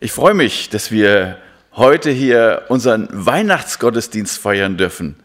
Ich 0.00 0.12
freue 0.12 0.34
mich, 0.34 0.68
dass 0.70 0.92
wir 0.92 1.38
heute 1.72 2.12
hier 2.12 2.66
unseren 2.68 3.08
Weihnachtsgottesdienst 3.10 4.38
feiern 4.38 4.76
dürfen. 4.76 5.16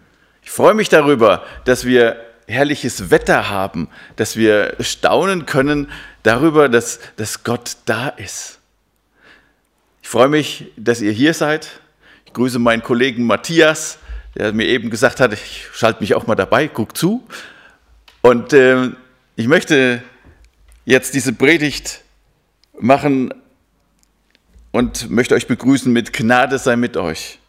Ich 0.42 0.50
freue 0.50 0.74
mich 0.74 0.90
darüber, 0.90 1.46
dass 1.66 1.86
wir 1.86 2.20
herrliches 2.48 3.12
Wetter 3.12 3.52
haben, 3.52 3.88
dass 4.16 4.36
wir 4.36 4.76
staunen 4.80 5.46
können 5.46 5.92
darüber, 6.24 6.70
dass, 6.70 7.00
dass 7.18 7.44
Gott 7.44 7.78
da 7.86 8.10
ist. 8.10 8.58
Ich 10.02 10.10
freue 10.10 10.28
mich, 10.28 10.72
dass 10.76 11.02
ihr 11.02 11.12
hier 11.12 11.36
seid. 11.36 11.70
Ich 12.26 12.34
grüße 12.34 12.58
meinen 12.58 12.82
Kollegen 12.82 13.28
Matthias, 13.28 14.00
der 14.34 14.54
mir 14.54 14.66
eben 14.66 14.90
gesagt 14.90 15.20
hat, 15.20 15.34
ich 15.34 15.68
schalte 15.72 16.02
mich 16.02 16.16
auch 16.16 16.26
mal 16.26 16.34
dabei, 16.34 16.68
guck 16.68 16.98
zu. 16.98 17.24
Und 18.24 18.54
äh, 18.54 18.90
ich 19.36 19.48
möchte 19.48 20.02
jetzt 20.84 21.14
diese 21.14 21.32
Predigt 21.32 22.02
machen 22.80 23.36
und 24.74 25.12
möchte 25.12 25.36
euch 25.36 25.48
begrüßen 25.48 25.94
mit 25.94 26.12
Gnade 26.12 26.58
sei 26.58 26.76
mit 26.76 26.98
euch 26.98 27.40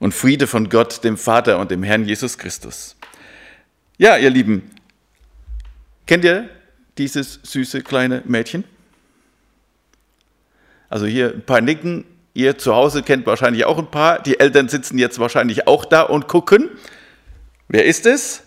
und 0.00 0.12
Friede 0.12 0.46
von 0.46 0.70
Gott, 0.70 1.04
dem 1.04 1.16
Vater 1.16 1.58
und 1.58 1.70
dem 1.70 1.82
Herrn 1.84 2.06
Jesus 2.06 2.38
Christus. 2.38 2.96
Ja, 3.98 4.16
ihr 4.16 4.30
Lieben, 4.30 4.70
kennt 6.06 6.24
ihr 6.24 6.48
dieses 6.96 7.38
süße 7.42 7.82
kleine 7.82 8.22
Mädchen? 8.24 8.64
Also 10.88 11.06
hier 11.06 11.34
ein 11.34 11.42
paar 11.42 11.60
Nicken. 11.60 12.04
Ihr 12.32 12.56
zu 12.58 12.74
Hause 12.74 13.02
kennt 13.02 13.26
wahrscheinlich 13.26 13.66
auch 13.66 13.78
ein 13.78 13.90
paar. 13.90 14.22
Die 14.22 14.40
Eltern 14.40 14.68
sitzen 14.68 14.98
jetzt 14.98 15.18
wahrscheinlich 15.18 15.68
auch 15.68 15.84
da 15.84 16.02
und 16.02 16.28
gucken. 16.28 16.70
Wer 17.68 17.84
ist 17.84 18.06
es? 18.06 18.42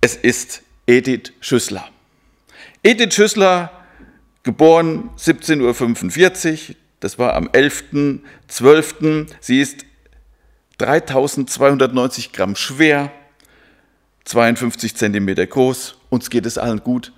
Es 0.00 0.14
ist 0.14 0.62
Edith 0.86 1.32
Schüssler. 1.40 1.88
Edith 2.82 3.14
Schüssler 3.14 3.79
geboren 4.42 5.10
17.45 5.18 6.70
Uhr, 6.70 6.76
das 7.00 7.18
war 7.18 7.34
am 7.34 7.48
11.12. 7.48 9.26
Sie 9.40 9.60
ist 9.60 9.84
3290 10.78 12.32
Gramm 12.32 12.56
schwer, 12.56 13.10
52 14.24 14.96
Zentimeter 14.96 15.46
groß. 15.46 15.96
Uns 16.10 16.30
geht 16.30 16.46
es 16.46 16.58
allen 16.58 16.82
gut. 16.82 17.12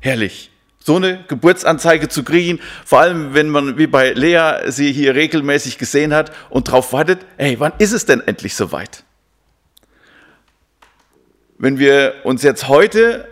Herrlich. 0.00 0.50
So 0.78 0.96
eine 0.96 1.24
Geburtsanzeige 1.26 2.08
zu 2.08 2.22
kriegen, 2.22 2.60
vor 2.84 3.00
allem 3.00 3.34
wenn 3.34 3.48
man 3.48 3.76
wie 3.76 3.88
bei 3.88 4.12
Lea 4.12 4.70
sie 4.70 4.92
hier 4.92 5.16
regelmäßig 5.16 5.78
gesehen 5.78 6.14
hat 6.14 6.32
und 6.48 6.68
darauf 6.68 6.92
wartet, 6.92 7.26
hey, 7.38 7.58
wann 7.58 7.72
ist 7.78 7.92
es 7.92 8.06
denn 8.06 8.20
endlich 8.20 8.54
soweit? 8.54 9.02
Wenn 11.58 11.78
wir 11.78 12.14
uns 12.22 12.42
jetzt 12.42 12.68
heute 12.68 13.26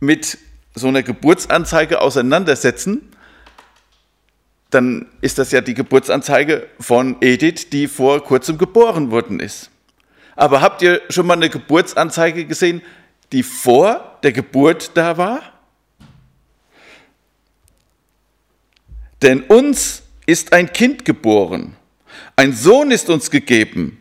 mit 0.00 0.36
so 0.78 0.88
einer 0.88 1.02
Geburtsanzeige 1.02 2.00
auseinandersetzen, 2.00 3.12
dann 4.70 5.06
ist 5.20 5.38
das 5.38 5.50
ja 5.50 5.60
die 5.60 5.74
Geburtsanzeige 5.74 6.66
von 6.78 7.16
Edith, 7.20 7.70
die 7.70 7.88
vor 7.88 8.22
kurzem 8.22 8.58
geboren 8.58 9.10
worden 9.10 9.40
ist. 9.40 9.70
Aber 10.36 10.60
habt 10.60 10.82
ihr 10.82 11.00
schon 11.08 11.26
mal 11.26 11.34
eine 11.34 11.50
Geburtsanzeige 11.50 12.44
gesehen, 12.44 12.82
die 13.32 13.42
vor 13.42 14.18
der 14.22 14.32
Geburt 14.32 14.92
da 14.94 15.16
war? 15.16 15.40
Denn 19.22 19.42
uns 19.42 20.02
ist 20.26 20.52
ein 20.52 20.72
Kind 20.72 21.04
geboren, 21.04 21.74
ein 22.36 22.52
Sohn 22.52 22.90
ist 22.90 23.10
uns 23.10 23.30
gegeben. 23.30 24.00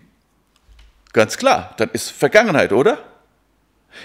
Ganz 1.13 1.37
klar, 1.37 1.73
das 1.77 1.89
ist 1.93 2.11
Vergangenheit, 2.11 2.71
oder? 2.71 2.99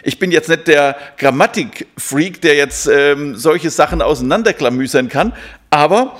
Ich 0.02 0.18
bin 0.18 0.30
jetzt 0.32 0.48
nicht 0.48 0.66
der 0.66 0.96
Grammatikfreak, 1.18 2.40
der 2.40 2.54
jetzt 2.56 2.86
ähm, 2.86 3.36
solche 3.36 3.70
Sachen 3.70 4.02
auseinanderklamüsern 4.02 5.08
kann, 5.08 5.32
aber 5.70 6.16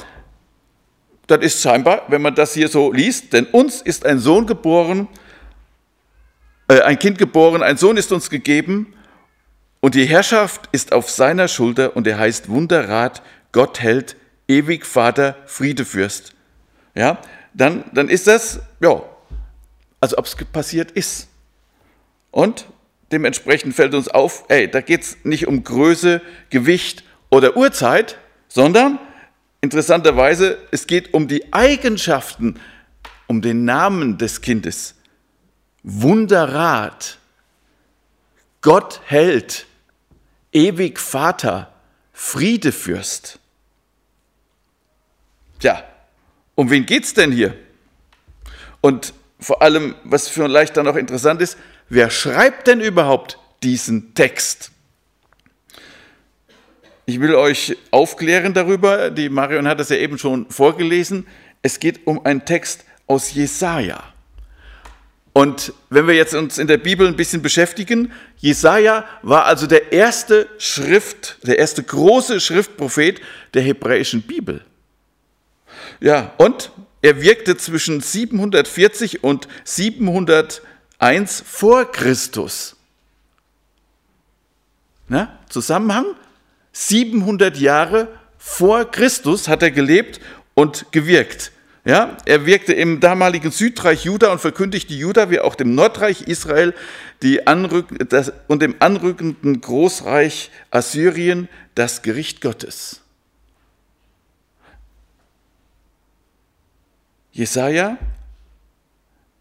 das 1.26 1.40
ist 1.40 1.62
scheinbar, 1.62 2.02
wenn 2.08 2.22
man 2.22 2.34
das 2.34 2.54
hier 2.54 2.68
so 2.68 2.92
liest, 2.92 3.32
denn 3.32 3.46
uns 3.46 3.80
ist 3.80 4.04
ein 4.04 4.18
Sohn 4.18 4.46
geboren, 4.46 5.08
äh, 6.68 6.80
ein 6.80 6.98
Kind 6.98 7.18
geboren, 7.18 7.62
ein 7.62 7.76
Sohn 7.76 7.96
ist 7.96 8.12
uns 8.12 8.28
gegeben 8.28 8.94
und 9.80 9.94
die 9.94 10.04
Herrschaft 10.04 10.68
ist 10.72 10.92
auf 10.92 11.10
seiner 11.10 11.48
Schulter 11.48 11.96
und 11.96 12.06
er 12.06 12.18
heißt 12.18 12.48
Wunderrat, 12.48 13.22
Gott 13.52 13.80
hält, 13.80 14.16
ewig 14.48 14.84
Vater, 14.86 15.36
Friedefürst. 15.46 16.34
Ja, 16.94 17.18
dann, 17.54 17.84
dann 17.92 18.08
ist 18.08 18.26
das, 18.26 18.60
ja, 18.80 19.02
also 20.00 20.18
ob 20.18 20.26
es 20.26 20.36
passiert 20.52 20.90
ist. 20.90 21.28
Und 22.30 22.66
dementsprechend 23.12 23.74
fällt 23.74 23.94
uns 23.94 24.08
auf, 24.08 24.44
ey, 24.48 24.70
da 24.70 24.80
geht 24.80 25.02
es 25.02 25.16
nicht 25.24 25.46
um 25.46 25.62
Größe, 25.62 26.22
Gewicht 26.50 27.04
oder 27.30 27.56
Uhrzeit, 27.56 28.18
sondern 28.48 28.98
interessanterweise, 29.60 30.58
es 30.70 30.86
geht 30.86 31.14
um 31.14 31.28
die 31.28 31.52
Eigenschaften, 31.52 32.58
um 33.26 33.42
den 33.42 33.64
Namen 33.64 34.18
des 34.18 34.40
Kindes. 34.40 34.94
Wunderrat, 35.82 37.18
Gott 38.60 39.00
hält, 39.04 39.66
ewig 40.52 40.98
Vater, 40.98 41.72
Friedefürst. 42.12 43.38
Tja, 45.58 45.84
um 46.54 46.70
wen 46.70 46.86
geht's 46.86 47.14
denn 47.14 47.32
hier? 47.32 47.54
Und 48.80 49.14
vor 49.40 49.62
allem, 49.62 49.94
was 50.04 50.28
vielleicht 50.28 50.76
dann 50.76 50.86
noch 50.86 50.96
interessant 50.96 51.42
ist, 51.42 51.58
wer 51.92 52.10
schreibt 52.10 52.68
denn 52.68 52.80
überhaupt 52.80 53.38
diesen 53.62 54.14
Text? 54.14 54.70
Ich 57.04 57.20
will 57.20 57.34
euch 57.34 57.76
aufklären 57.90 58.54
darüber, 58.54 59.10
die 59.10 59.28
Marion 59.28 59.68
hat 59.68 59.78
es 59.80 59.90
ja 59.90 59.96
eben 59.96 60.16
schon 60.18 60.48
vorgelesen. 60.50 61.26
Es 61.60 61.80
geht 61.80 62.06
um 62.06 62.24
einen 62.24 62.44
Text 62.44 62.84
aus 63.06 63.34
Jesaja. 63.34 64.02
Und 65.34 65.72
wenn 65.90 66.06
wir 66.06 66.14
jetzt 66.14 66.34
uns 66.34 66.58
in 66.58 66.66
der 66.66 66.78
Bibel 66.78 67.06
ein 67.06 67.16
bisschen 67.16 67.42
beschäftigen, 67.42 68.12
Jesaja 68.38 69.04
war 69.22 69.44
also 69.44 69.66
der 69.66 69.92
erste 69.92 70.48
Schrift, 70.58 71.38
der 71.46 71.58
erste 71.58 71.82
große 71.82 72.40
Schriftprophet 72.40 73.20
der 73.52 73.62
hebräischen 73.62 74.22
Bibel. 74.22 74.64
Ja, 76.00 76.32
und 76.38 76.70
er 77.02 77.20
wirkte 77.20 77.56
zwischen 77.56 78.00
740 78.00 79.24
und 79.24 79.48
701 81.02 81.42
vor 81.44 81.90
Christus. 81.90 82.76
Na, 85.08 85.36
Zusammenhang? 85.48 86.06
700 86.72 87.58
Jahre 87.58 88.06
vor 88.38 88.84
Christus 88.84 89.48
hat 89.48 89.64
er 89.64 89.72
gelebt 89.72 90.20
und 90.54 90.86
gewirkt. 90.92 91.50
Ja, 91.84 92.16
er 92.24 92.46
wirkte 92.46 92.72
im 92.72 93.00
damaligen 93.00 93.50
Südreich 93.50 94.04
Juda 94.04 94.30
und 94.30 94.40
verkündigte 94.40 94.94
Juda 94.94 95.28
wie 95.30 95.40
auch 95.40 95.56
dem 95.56 95.74
Nordreich 95.74 96.22
Israel 96.22 96.72
das, 97.20 98.32
und 98.46 98.62
dem 98.62 98.76
anrückenden 98.78 99.60
Großreich 99.60 100.52
Assyrien 100.70 101.48
das 101.74 102.02
Gericht 102.02 102.40
Gottes. 102.40 103.00
Jesaja, 107.32 107.98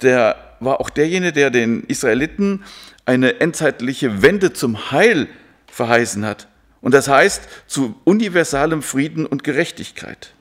der 0.01 0.35
war 0.59 0.79
auch 0.79 0.89
derjenige, 0.89 1.33
der 1.33 1.49
den 1.49 1.83
Israeliten 1.83 2.63
eine 3.05 3.39
endzeitliche 3.39 4.21
Wende 4.21 4.53
zum 4.53 4.91
Heil 4.91 5.27
verheißen 5.67 6.25
hat. 6.25 6.47
Und 6.81 6.93
das 6.93 7.07
heißt 7.07 7.47
zu 7.67 7.99
universalem 8.03 8.81
Frieden 8.81 9.25
und 9.25 9.43
Gerechtigkeit. 9.43 10.33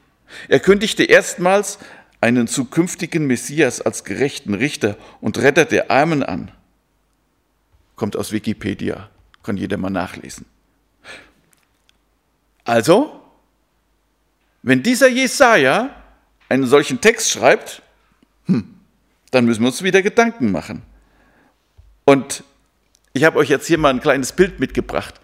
Er 0.49 0.61
kündigte 0.61 1.05
erstmals 1.05 1.79
einen 2.21 2.47
zukünftigen 2.47 3.27
Messias 3.27 3.81
als 3.81 4.05
gerechten 4.05 4.55
Richter 4.55 4.97
und 5.21 5.39
Retter 5.39 5.65
der 5.65 5.91
Armen 5.91 6.23
an. 6.23 6.51
Kommt 7.97 8.17
aus 8.17 8.33
Wikipedia, 8.33 9.11
kann 9.43 9.57
jeder 9.57 9.77
mal 9.77 9.91
nachlesen. 9.91 10.47
Also, 12.65 13.21
wenn 14.63 14.83
dieser 14.83 15.09
Jesaja 15.09 15.91
einen 16.49 16.67
solchen 16.67 17.01
Text 17.01 17.31
schreibt, 17.31 17.83
hm, 18.47 18.80
dann 19.31 19.45
müssen 19.45 19.63
wir 19.63 19.69
uns 19.69 19.83
wieder 19.83 20.03
Gedanken 20.03 20.51
machen. 20.53 20.83
Und 22.05 22.45
ich 23.13 23.25
habe 23.25 23.39
euch 23.39 23.49
jetzt 23.49 23.67
hier 23.67 23.79
mal 23.79 23.91
ein 23.91 24.01
kleines 24.01 24.33
Bild 24.33 24.61
mitgebracht. 24.61 25.21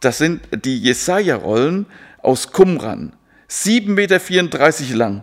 Das 0.00 0.18
sind 0.18 0.42
die 0.64 0.78
Jesaja-Rollen 0.78 1.86
aus 2.22 2.52
Qumran, 2.52 3.14
7,34 3.50 4.82
Meter 4.82 4.96
lang, 4.96 5.22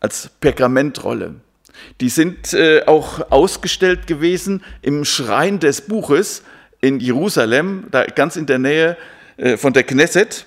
als 0.00 0.30
Pergamentrolle. 0.40 1.36
Die 2.00 2.08
sind 2.08 2.52
äh, 2.52 2.84
auch 2.86 3.30
ausgestellt 3.30 4.06
gewesen 4.06 4.62
im 4.82 5.04
Schrein 5.04 5.60
des 5.60 5.82
Buches 5.82 6.42
in 6.80 7.00
Jerusalem, 7.00 7.86
da 7.90 8.04
ganz 8.04 8.36
in 8.36 8.46
der 8.46 8.58
Nähe 8.58 8.96
äh, 9.36 9.56
von 9.56 9.72
der 9.72 9.84
Knesset. 9.84 10.46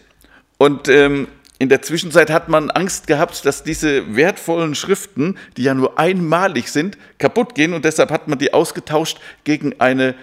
Und 0.57 0.87
ähm, 0.87 1.27
in 1.63 1.69
der 1.69 1.81
Zwischenzeit 1.81 2.30
hat 2.30 2.50
man 2.50 2.69
Angst 2.71 3.07
gehabt, 3.07 3.45
dass 3.45 3.63
diese 3.63 4.18
wertvollen 4.18 4.75
Schriften, 4.75 5.38
die 5.56 5.63
ja 5.63 5.74
nur 5.74 5.98
einmalig 5.98 6.69
sind, 6.69 6.98
kaputt 7.19 7.56
gehen 7.56 7.74
und 7.74 7.86
deshalb 7.86 8.12
hat 8.12 8.27
man 8.27 8.38
die 8.38 8.54
ausgetauscht 8.54 9.21
gegen 9.45 9.80
eine 9.80 10.13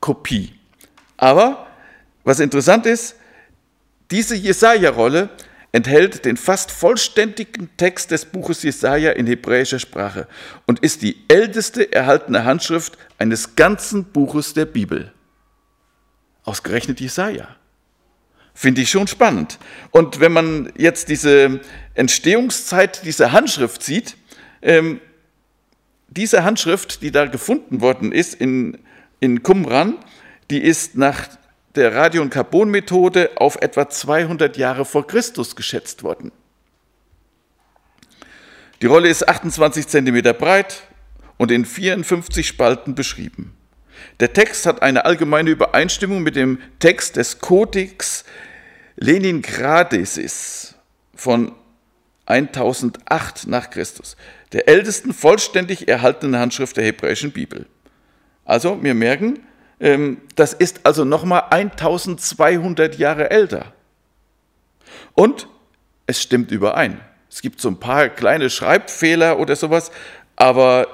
Kopie. 0.00 0.54
Aber 1.16 1.68
was 2.24 2.40
interessant 2.40 2.84
ist, 2.84 3.14
diese 4.10 4.34
Jesaja-Rolle 4.34 5.28
enthält 5.70 6.24
den 6.24 6.36
fast 6.36 6.72
vollständigen 6.72 7.70
Text 7.76 8.10
des 8.10 8.24
Buches 8.24 8.64
Jesaja 8.64 9.12
in 9.12 9.28
hebräischer 9.28 9.78
Sprache 9.78 10.26
und 10.66 10.80
ist 10.80 11.02
die 11.02 11.22
älteste 11.28 11.92
erhaltene 11.92 12.44
Handschrift 12.44 12.98
eines 13.18 13.54
ganzen 13.54 14.02
Buches 14.02 14.52
der 14.52 14.66
Bibel. 14.66 15.12
Ausgerechnet 16.42 17.00
Jesaja. 17.00 17.54
Finde 18.60 18.80
ich 18.80 18.90
schon 18.90 19.06
spannend. 19.06 19.56
Und 19.92 20.18
wenn 20.18 20.32
man 20.32 20.72
jetzt 20.76 21.10
diese 21.10 21.60
Entstehungszeit 21.94 23.04
dieser 23.04 23.30
Handschrift 23.30 23.84
sieht, 23.84 24.16
ähm, 24.62 25.00
diese 26.08 26.42
Handschrift, 26.42 27.02
die 27.02 27.12
da 27.12 27.26
gefunden 27.26 27.82
worden 27.82 28.10
ist 28.10 28.34
in, 28.34 28.78
in 29.20 29.44
Qumran, 29.44 29.94
die 30.50 30.60
ist 30.60 30.96
nach 30.96 31.28
der 31.76 31.94
Radio- 31.94 32.20
und 32.20 32.30
Carbon-Methode 32.30 33.30
auf 33.36 33.62
etwa 33.62 33.88
200 33.88 34.56
Jahre 34.56 34.84
vor 34.84 35.06
Christus 35.06 35.54
geschätzt 35.54 36.02
worden. 36.02 36.32
Die 38.82 38.86
Rolle 38.86 39.08
ist 39.08 39.28
28 39.28 39.86
Zentimeter 39.86 40.32
breit 40.32 40.82
und 41.36 41.52
in 41.52 41.64
54 41.64 42.48
Spalten 42.48 42.96
beschrieben. 42.96 43.54
Der 44.18 44.32
Text 44.32 44.66
hat 44.66 44.82
eine 44.82 45.04
allgemeine 45.04 45.50
Übereinstimmung 45.50 46.24
mit 46.24 46.34
dem 46.34 46.58
Text 46.80 47.14
des 47.14 47.38
Codex 47.38 48.24
Leningradesis 49.00 50.74
von 51.14 51.52
1008 52.26 53.46
nach 53.46 53.70
Christus, 53.70 54.16
der 54.52 54.68
ältesten 54.68 55.14
vollständig 55.14 55.88
erhaltenen 55.88 56.38
Handschrift 56.40 56.76
der 56.76 56.84
hebräischen 56.84 57.32
Bibel. 57.32 57.66
Also, 58.44 58.82
wir 58.82 58.94
merken, 58.94 59.40
ähm, 59.80 60.20
das 60.34 60.52
ist 60.52 60.80
also 60.84 61.04
nochmal 61.04 61.44
1200 61.50 62.98
Jahre 62.98 63.30
älter. 63.30 63.72
Und 65.14 65.48
es 66.06 66.20
stimmt 66.20 66.50
überein. 66.50 67.00
Es 67.30 67.42
gibt 67.42 67.60
so 67.60 67.68
ein 67.68 67.78
paar 67.78 68.08
kleine 68.08 68.50
Schreibfehler 68.50 69.38
oder 69.38 69.54
sowas, 69.54 69.90
aber 70.34 70.88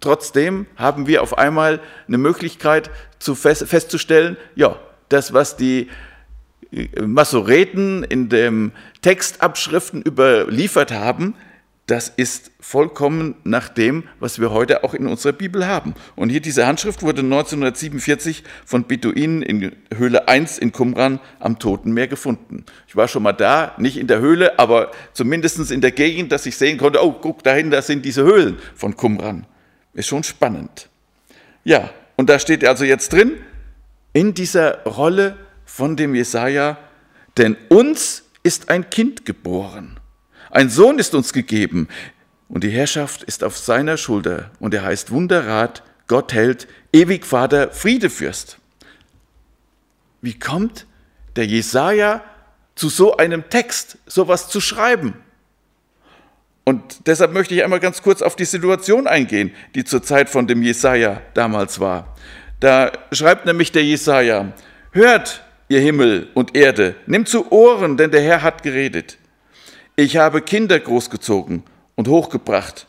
trotzdem 0.00 0.66
haben 0.76 1.06
wir 1.06 1.22
auf 1.22 1.38
einmal 1.38 1.80
eine 2.08 2.18
Möglichkeit 2.18 2.90
zu 3.18 3.34
fest, 3.34 3.66
festzustellen, 3.68 4.36
ja, 4.54 4.78
das, 5.08 5.32
was 5.32 5.56
die 5.56 5.88
Masoreten 7.00 8.04
in 8.04 8.28
den 8.28 8.72
Textabschriften 9.02 10.02
überliefert 10.02 10.92
haben, 10.92 11.34
das 11.86 12.08
ist 12.08 12.50
vollkommen 12.58 13.36
nach 13.44 13.68
dem, 13.68 14.04
was 14.18 14.40
wir 14.40 14.50
heute 14.50 14.82
auch 14.82 14.92
in 14.92 15.06
unserer 15.06 15.32
Bibel 15.32 15.68
haben. 15.68 15.94
Und 16.16 16.30
hier 16.30 16.40
diese 16.40 16.66
Handschrift 16.66 17.02
wurde 17.02 17.20
1947 17.20 18.42
von 18.64 18.88
Beduinen 18.88 19.42
in 19.42 19.76
Höhle 19.94 20.26
1 20.26 20.58
in 20.58 20.72
Qumran 20.72 21.20
am 21.38 21.60
Toten 21.60 21.92
Meer 21.92 22.08
gefunden. 22.08 22.64
Ich 22.88 22.96
war 22.96 23.06
schon 23.06 23.22
mal 23.22 23.32
da, 23.32 23.74
nicht 23.78 23.98
in 23.98 24.08
der 24.08 24.18
Höhle, 24.18 24.58
aber 24.58 24.90
zumindest 25.12 25.70
in 25.70 25.80
der 25.80 25.92
Gegend, 25.92 26.32
dass 26.32 26.44
ich 26.46 26.56
sehen 26.56 26.76
konnte, 26.76 27.04
oh, 27.04 27.12
guck 27.12 27.44
dahin, 27.44 27.70
da 27.70 27.80
sind 27.80 28.04
diese 28.04 28.24
Höhlen 28.24 28.58
von 28.74 28.96
Qumran. 28.96 29.46
Ist 29.94 30.08
schon 30.08 30.24
spannend. 30.24 30.88
Ja, 31.62 31.90
und 32.16 32.28
da 32.28 32.40
steht 32.40 32.64
also 32.64 32.84
jetzt 32.84 33.12
drin, 33.12 33.32
in 34.12 34.34
dieser 34.34 34.82
Rolle 34.84 35.36
von 35.66 35.96
dem 35.96 36.14
Jesaja, 36.14 36.78
denn 37.36 37.56
uns 37.68 38.22
ist 38.42 38.70
ein 38.70 38.88
Kind 38.88 39.26
geboren 39.26 40.00
ein 40.56 40.70
Sohn 40.70 40.98
ist 40.98 41.14
uns 41.14 41.34
gegeben 41.34 41.86
und 42.48 42.64
die 42.64 42.70
Herrschaft 42.70 43.22
ist 43.22 43.44
auf 43.44 43.58
seiner 43.58 43.98
Schulter 43.98 44.50
und 44.58 44.72
er 44.72 44.84
heißt 44.84 45.10
Wunderrat, 45.10 45.82
Gott 46.06 46.32
hält, 46.32 46.66
ewig 46.94 47.26
Vater, 47.26 47.70
Friedefürst. 47.72 48.58
Wie 50.22 50.38
kommt 50.38 50.86
der 51.36 51.46
Jesaja 51.46 52.24
zu 52.74 52.88
so 52.88 53.18
einem 53.18 53.50
Text, 53.50 53.98
sowas 54.06 54.48
zu 54.48 54.62
schreiben? 54.62 55.14
Und 56.64 57.06
deshalb 57.06 57.32
möchte 57.32 57.54
ich 57.54 57.62
einmal 57.62 57.80
ganz 57.80 58.00
kurz 58.00 58.22
auf 58.22 58.34
die 58.34 58.46
Situation 58.46 59.06
eingehen, 59.06 59.52
die 59.74 59.84
zur 59.84 60.02
Zeit 60.02 60.30
von 60.30 60.46
dem 60.46 60.62
Jesaja 60.62 61.20
damals 61.34 61.80
war. 61.80 62.16
Da 62.60 62.92
schreibt 63.12 63.46
nämlich 63.46 63.72
der 63.72 63.84
Jesaja: 63.84 64.52
Hört, 64.92 65.44
ihr 65.68 65.80
Himmel 65.80 66.28
und 66.34 66.56
Erde, 66.56 66.96
nimmt 67.06 67.28
zu 67.28 67.50
Ohren, 67.50 67.96
denn 67.96 68.10
der 68.10 68.22
Herr 68.22 68.42
hat 68.42 68.62
geredet. 68.62 69.18
Ich 69.96 70.16
habe 70.16 70.42
Kinder 70.42 70.78
großgezogen 70.78 71.62
und 71.94 72.08
hochgebracht, 72.08 72.86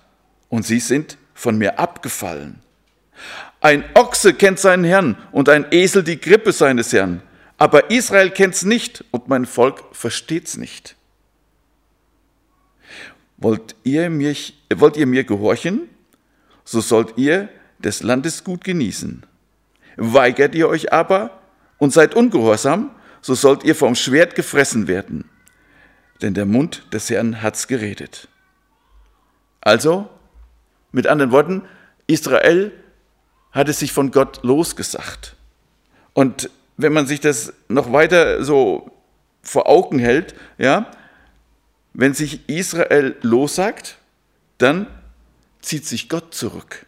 und 0.49 0.65
sie 0.65 0.79
sind 0.79 1.17
von 1.33 1.57
mir 1.57 1.79
abgefallen. 1.79 2.59
Ein 3.61 3.83
Ochse 3.95 4.33
kennt 4.33 4.59
seinen 4.59 4.83
Herrn 4.83 5.17
und 5.31 5.49
ein 5.49 5.65
Esel 5.71 6.03
die 6.03 6.19
Grippe 6.19 6.51
seines 6.51 6.93
Herrn, 6.93 7.21
aber 7.57 7.89
Israel 7.89 8.29
kennt's 8.29 8.63
nicht 8.63 9.03
und 9.11 9.27
mein 9.27 9.45
Volk 9.45 9.83
versteht's 9.91 10.57
nicht. 10.57 10.95
Wollt 13.37 13.75
ihr, 13.83 14.09
mich, 14.09 14.59
wollt 14.73 14.97
ihr 14.97 15.07
mir 15.07 15.23
gehorchen, 15.23 15.89
so 16.63 16.81
sollt 16.81 17.17
ihr 17.17 17.49
des 17.79 18.03
Landes 18.03 18.43
gut 18.43 18.63
genießen. 18.63 19.25
Weigert 19.95 20.55
ihr 20.55 20.67
euch 20.67 20.93
aber 20.93 21.39
und 21.77 21.93
seid 21.93 22.15
ungehorsam, 22.15 22.91
so 23.21 23.35
sollt 23.35 23.63
ihr 23.63 23.75
vom 23.75 23.95
Schwert 23.95 24.35
gefressen 24.35 24.87
werden 24.87 25.29
denn 26.21 26.33
der 26.33 26.45
Mund 26.45 26.83
des 26.93 27.09
Herrn 27.09 27.41
hat's 27.41 27.67
geredet. 27.67 28.27
Also, 29.61 30.09
mit 30.91 31.07
anderen 31.07 31.31
Worten, 31.31 31.63
Israel 32.07 32.71
hatte 33.51 33.73
sich 33.73 33.91
von 33.91 34.11
Gott 34.11 34.43
losgesagt. 34.43 35.35
Und 36.13 36.49
wenn 36.77 36.93
man 36.93 37.07
sich 37.07 37.19
das 37.19 37.53
noch 37.67 37.91
weiter 37.91 38.43
so 38.43 38.91
vor 39.41 39.67
Augen 39.67 39.99
hält, 39.99 40.35
ja, 40.57 40.91
wenn 41.93 42.13
sich 42.13 42.47
Israel 42.47 43.15
lossagt, 43.21 43.97
dann 44.57 44.87
zieht 45.61 45.85
sich 45.85 46.09
Gott 46.09 46.33
zurück. 46.33 46.85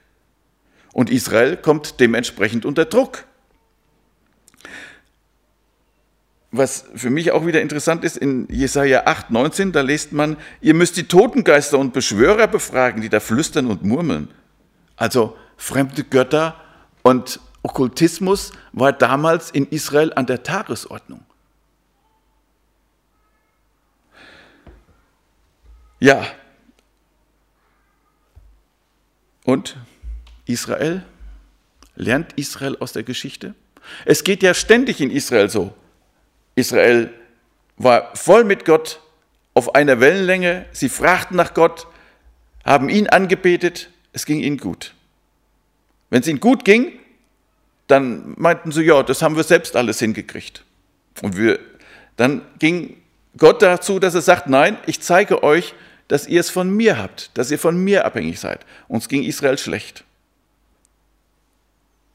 Und 0.94 1.10
Israel 1.10 1.58
kommt 1.58 2.00
dementsprechend 2.00 2.66
unter 2.66 2.86
Druck. 2.86 3.26
Was 6.52 6.86
für 6.96 7.10
mich 7.10 7.32
auch 7.32 7.46
wieder 7.46 7.62
interessant 7.62 8.04
ist, 8.04 8.18
in 8.18 8.48
Jesaja 8.50 9.04
8, 9.06 9.30
19, 9.30 9.72
da 9.72 9.82
liest 9.82 10.14
man, 10.14 10.38
ihr 10.62 10.74
müsst 10.74 10.98
die 10.98 11.08
Totengeister 11.08 11.78
und 11.78 11.94
Beschwörer 11.94 12.48
befragen, 12.48 13.02
die 13.02 13.10
da 13.10 13.20
flüstern 13.20 13.68
und 13.68 13.84
murmeln. 13.84 14.30
Also 14.96 15.38
fremde 15.58 16.04
Götter 16.04 16.60
und 17.04 17.40
Okkultismus 17.62 18.52
war 18.72 18.94
damals 18.94 19.52
in 19.52 19.68
Israel 19.68 20.12
an 20.14 20.26
der 20.26 20.44
Tagesordnung. 20.44 21.24
Ja. 26.00 26.26
Und 29.44 29.78
Israel? 30.46 31.04
Lernt 31.96 32.34
Israel 32.38 32.78
aus 32.80 32.94
der 32.94 33.04
Geschichte? 33.04 33.56
Es 34.06 34.24
geht 34.24 34.42
ja 34.42 34.54
ständig 34.54 35.02
in 35.02 35.12
Israel 35.12 35.50
so. 35.50 35.74
Israel 36.60 37.12
war 37.78 38.16
voll 38.16 38.44
mit 38.44 38.66
Gott 38.66 39.02
auf 39.54 39.76
einer 39.76 40.00
Wellenlänge. 40.00 40.66
Sie 40.72 40.90
fragten 40.90 41.38
nach 41.38 41.54
Gott, 41.54 41.88
haben 42.64 42.90
ihn 42.90 43.08
angebetet, 43.08 43.90
es 44.14 44.26
ging 44.26 44.40
ihnen 44.42 44.58
gut. 44.58 44.94
Wenn 46.10 46.22
es 46.22 46.28
ihnen 46.28 46.40
gut 46.40 46.66
ging, 46.66 46.92
dann 47.88 48.36
meinten 48.38 48.72
sie, 48.72 48.84
ja, 48.84 49.02
das 49.04 49.22
haben 49.22 49.36
wir 49.36 49.44
selbst 49.44 49.76
alles 49.76 50.00
hingekriegt. 50.00 50.64
Und 51.22 51.38
wir, 51.38 51.60
dann 52.18 52.42
ging 52.60 52.98
Gott 53.38 53.62
dazu, 53.62 54.00
dass 54.00 54.16
er 54.16 54.22
sagt, 54.22 54.48
nein, 54.48 54.78
ich 54.86 55.02
zeige 55.02 55.44
euch, 55.44 55.74
dass 56.08 56.28
ihr 56.28 56.40
es 56.40 56.50
von 56.50 56.70
mir 56.70 56.98
habt, 56.98 57.32
dass 57.38 57.52
ihr 57.52 57.60
von 57.60 57.84
mir 57.84 58.06
abhängig 58.06 58.40
seid. 58.40 58.66
Uns 58.88 59.10
ging 59.10 59.24
Israel 59.24 59.58
schlecht. 59.58 60.04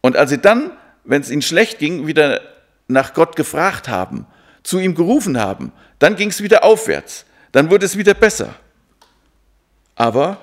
Und 0.01 0.17
als 0.17 0.31
sie 0.31 0.39
dann, 0.39 0.73
wenn 1.05 1.23
es 1.23 1.31
ihnen 1.31 1.43
schlecht 1.43 1.79
ging, 1.79 2.07
wieder 2.07 2.41
nach 2.89 3.15
Gott 3.15 3.37
gefragt 3.37 3.89
haben, 3.89 4.27
zu 4.65 4.81
ihm 4.81 4.97
gerufen 4.97 5.39
haben, 5.39 5.71
dann 6.01 6.17
ging 6.17 6.31
es 6.31 6.43
wieder 6.43 6.65
aufwärts, 6.65 7.25
dann 7.53 7.71
wurde 7.71 7.87
es 7.87 7.97
wieder 7.97 8.15
besser. 8.15 8.57
Aber 9.95 10.39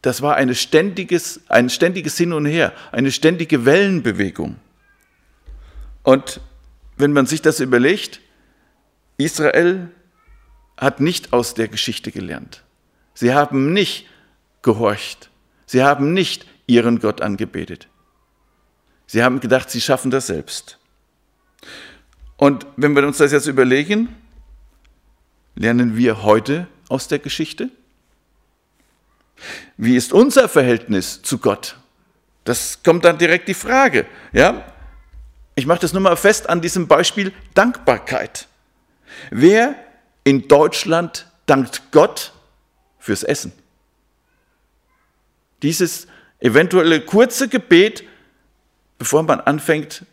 das 0.00 0.22
war 0.22 0.36
eine 0.36 0.54
ständiges, 0.54 1.42
ein 1.48 1.68
ständiges 1.68 2.16
Hin 2.16 2.32
und 2.32 2.46
Her, 2.46 2.72
eine 2.92 3.12
ständige 3.12 3.66
Wellenbewegung. 3.66 4.56
Und 6.02 6.40
wenn 6.96 7.12
man 7.12 7.26
sich 7.26 7.42
das 7.42 7.60
überlegt, 7.60 8.20
Israel 9.18 9.90
hat 10.76 11.00
nicht 11.00 11.32
aus 11.32 11.54
der 11.54 11.68
Geschichte 11.68 12.12
gelernt. 12.12 12.62
Sie 13.12 13.34
haben 13.34 13.72
nicht 13.72 14.06
gehorcht. 14.62 15.30
Sie 15.66 15.82
haben 15.82 16.14
nicht 16.14 16.46
ihren 16.66 17.00
Gott 17.00 17.20
angebetet. 17.20 17.88
Sie 19.06 19.22
haben 19.22 19.40
gedacht, 19.40 19.70
sie 19.70 19.80
schaffen 19.80 20.10
das 20.10 20.28
selbst. 20.28 20.78
Und 22.38 22.66
wenn 22.76 22.94
wir 22.94 23.06
uns 23.06 23.18
das 23.18 23.32
jetzt 23.32 23.48
überlegen, 23.48 24.14
lernen 25.56 25.96
wir 25.96 26.22
heute 26.22 26.68
aus 26.88 27.08
der 27.08 27.18
Geschichte? 27.18 27.68
Wie 29.76 29.96
ist 29.96 30.12
unser 30.12 30.48
Verhältnis 30.48 31.20
zu 31.20 31.38
Gott? 31.38 31.76
Das 32.44 32.82
kommt 32.82 33.04
dann 33.04 33.18
direkt 33.18 33.48
die 33.48 33.54
Frage. 33.54 34.06
Ja? 34.32 34.64
Ich 35.56 35.66
mache 35.66 35.80
das 35.80 35.92
nur 35.92 36.00
mal 36.00 36.16
fest 36.16 36.48
an 36.48 36.60
diesem 36.60 36.86
Beispiel 36.86 37.32
Dankbarkeit. 37.54 38.46
Wer 39.30 39.74
in 40.22 40.46
Deutschland 40.46 41.26
dankt 41.46 41.90
Gott 41.90 42.32
fürs 43.00 43.24
Essen. 43.24 43.52
Dieses 45.62 46.06
eventuelle 46.38 47.00
kurze 47.00 47.48
Gebet, 47.48 48.04
bevor 48.96 49.24
man 49.24 49.40
anfängt, 49.40 50.04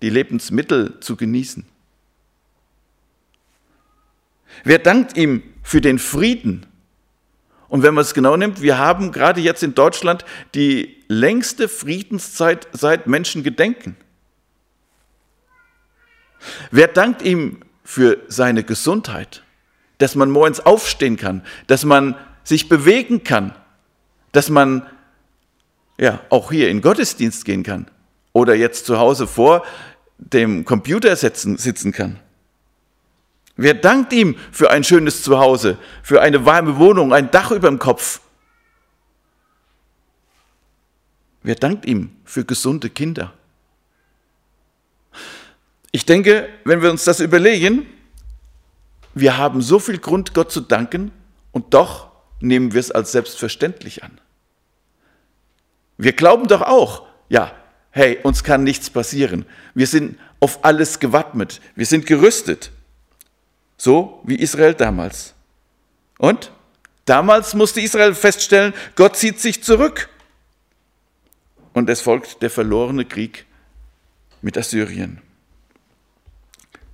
die 0.00 0.08
Lebensmittel 0.08 0.98
zu 1.00 1.16
genießen. 1.16 1.66
Wer 4.62 4.78
dankt 4.78 5.16
ihm 5.16 5.42
für 5.62 5.80
den 5.80 5.98
Frieden? 5.98 6.66
Und 7.68 7.82
wenn 7.82 7.94
man 7.94 8.02
es 8.02 8.14
genau 8.14 8.36
nimmt, 8.36 8.62
wir 8.62 8.78
haben 8.78 9.10
gerade 9.10 9.40
jetzt 9.40 9.62
in 9.62 9.74
Deutschland 9.74 10.24
die 10.54 11.02
längste 11.08 11.68
Friedenszeit 11.68 12.68
seit 12.72 13.06
Menschen 13.06 13.42
gedenken. 13.42 13.96
Wer 16.70 16.88
dankt 16.88 17.22
ihm 17.22 17.60
für 17.82 18.18
seine 18.28 18.62
Gesundheit? 18.62 19.42
Dass 19.98 20.14
man 20.14 20.30
morgens 20.30 20.60
aufstehen 20.60 21.16
kann, 21.16 21.42
dass 21.66 21.84
man 21.84 22.16
sich 22.42 22.68
bewegen 22.68 23.24
kann, 23.24 23.54
dass 24.32 24.50
man 24.50 24.86
ja 25.98 26.20
auch 26.28 26.50
hier 26.50 26.68
in 26.68 26.82
Gottesdienst 26.82 27.44
gehen 27.44 27.62
kann 27.62 27.90
oder 28.32 28.54
jetzt 28.54 28.86
zu 28.86 28.98
Hause 28.98 29.26
vor 29.26 29.64
dem 30.18 30.64
Computer 30.64 31.14
sitzen, 31.16 31.56
sitzen 31.56 31.92
kann. 31.92 32.20
Wer 33.56 33.74
dankt 33.74 34.12
ihm 34.12 34.36
für 34.50 34.70
ein 34.70 34.82
schönes 34.82 35.22
Zuhause, 35.22 35.78
für 36.02 36.20
eine 36.20 36.44
warme 36.44 36.76
Wohnung, 36.76 37.12
ein 37.12 37.30
Dach 37.30 37.50
über 37.52 37.68
dem 37.68 37.78
Kopf? 37.78 38.20
Wer 41.42 41.54
dankt 41.54 41.86
ihm 41.86 42.16
für 42.24 42.44
gesunde 42.44 42.90
Kinder? 42.90 43.32
Ich 45.92 46.04
denke, 46.04 46.48
wenn 46.64 46.82
wir 46.82 46.90
uns 46.90 47.04
das 47.04 47.20
überlegen, 47.20 47.86
wir 49.14 49.36
haben 49.36 49.62
so 49.62 49.78
viel 49.78 49.98
Grund, 49.98 50.34
Gott 50.34 50.50
zu 50.50 50.60
danken, 50.60 51.12
und 51.52 51.72
doch 51.72 52.10
nehmen 52.40 52.72
wir 52.72 52.80
es 52.80 52.90
als 52.90 53.12
selbstverständlich 53.12 54.02
an. 54.02 54.20
Wir 55.96 56.12
glauben 56.12 56.48
doch 56.48 56.62
auch, 56.62 57.06
ja, 57.28 57.52
hey, 57.90 58.18
uns 58.24 58.42
kann 58.42 58.64
nichts 58.64 58.90
passieren. 58.90 59.46
Wir 59.74 59.86
sind 59.86 60.18
auf 60.40 60.64
alles 60.64 60.98
gewappnet. 60.98 61.60
Wir 61.76 61.86
sind 61.86 62.06
gerüstet. 62.06 62.72
So 63.84 64.18
wie 64.24 64.36
Israel 64.36 64.72
damals. 64.72 65.34
Und 66.16 66.50
damals 67.04 67.52
musste 67.52 67.82
Israel 67.82 68.14
feststellen, 68.14 68.72
Gott 68.96 69.14
zieht 69.14 69.38
sich 69.38 69.62
zurück. 69.62 70.08
Und 71.74 71.90
es 71.90 72.00
folgt 72.00 72.40
der 72.40 72.48
verlorene 72.48 73.04
Krieg 73.04 73.44
mit 74.40 74.56
Assyrien. 74.56 75.20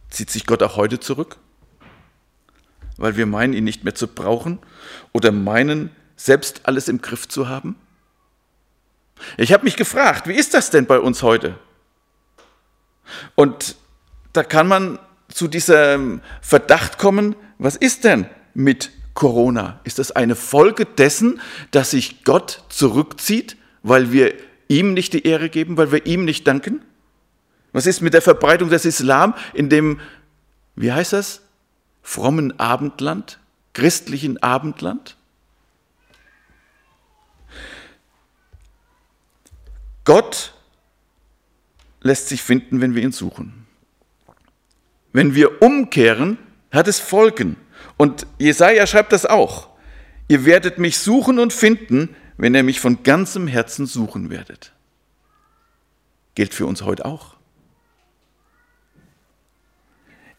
Zieht 0.08 0.30
sich 0.30 0.46
Gott 0.46 0.64
auch 0.64 0.74
heute 0.74 0.98
zurück? 0.98 1.36
Weil 2.96 3.16
wir 3.16 3.26
meinen, 3.26 3.52
ihn 3.52 3.62
nicht 3.62 3.84
mehr 3.84 3.94
zu 3.94 4.08
brauchen 4.08 4.58
oder 5.12 5.30
meinen, 5.30 5.94
selbst 6.16 6.62
alles 6.64 6.88
im 6.88 7.00
Griff 7.00 7.28
zu 7.28 7.48
haben? 7.48 7.76
Ich 9.36 9.52
habe 9.52 9.62
mich 9.62 9.76
gefragt, 9.76 10.26
wie 10.26 10.34
ist 10.34 10.54
das 10.54 10.70
denn 10.70 10.86
bei 10.86 10.98
uns 10.98 11.22
heute? 11.22 11.56
Und 13.36 13.76
da 14.32 14.42
kann 14.42 14.66
man 14.66 14.98
zu 15.32 15.48
diesem 15.48 16.20
Verdacht 16.40 16.98
kommen, 16.98 17.36
was 17.58 17.76
ist 17.76 18.04
denn 18.04 18.26
mit 18.54 18.90
Corona? 19.14 19.80
Ist 19.84 19.98
das 19.98 20.12
eine 20.12 20.36
Folge 20.36 20.86
dessen, 20.86 21.40
dass 21.70 21.92
sich 21.92 22.24
Gott 22.24 22.64
zurückzieht, 22.68 23.56
weil 23.82 24.12
wir 24.12 24.34
ihm 24.68 24.94
nicht 24.94 25.12
die 25.12 25.26
Ehre 25.26 25.48
geben, 25.48 25.76
weil 25.76 25.92
wir 25.92 26.06
ihm 26.06 26.24
nicht 26.24 26.46
danken? 26.46 26.82
Was 27.72 27.86
ist 27.86 28.00
mit 28.00 28.14
der 28.14 28.22
Verbreitung 28.22 28.70
des 28.70 28.84
Islam 28.84 29.34
in 29.54 29.68
dem, 29.68 30.00
wie 30.74 30.92
heißt 30.92 31.12
das, 31.12 31.42
frommen 32.02 32.58
Abendland, 32.58 33.38
christlichen 33.74 34.42
Abendland? 34.42 35.16
Gott 40.04 40.54
lässt 42.00 42.28
sich 42.28 42.42
finden, 42.42 42.80
wenn 42.80 42.94
wir 42.94 43.02
ihn 43.02 43.12
suchen. 43.12 43.66
Wenn 45.12 45.34
wir 45.34 45.62
umkehren, 45.62 46.38
hat 46.70 46.88
es 46.88 47.00
Folgen. 47.00 47.56
Und 47.96 48.26
Jesaja 48.38 48.86
schreibt 48.86 49.12
das 49.12 49.26
auch. 49.26 49.68
Ihr 50.28 50.44
werdet 50.44 50.78
mich 50.78 50.98
suchen 50.98 51.38
und 51.38 51.52
finden, 51.52 52.14
wenn 52.36 52.54
ihr 52.54 52.62
mich 52.62 52.80
von 52.80 53.02
ganzem 53.02 53.46
Herzen 53.46 53.86
suchen 53.86 54.30
werdet. 54.30 54.72
Gilt 56.34 56.54
für 56.54 56.66
uns 56.66 56.82
heute 56.82 57.04
auch. 57.04 57.36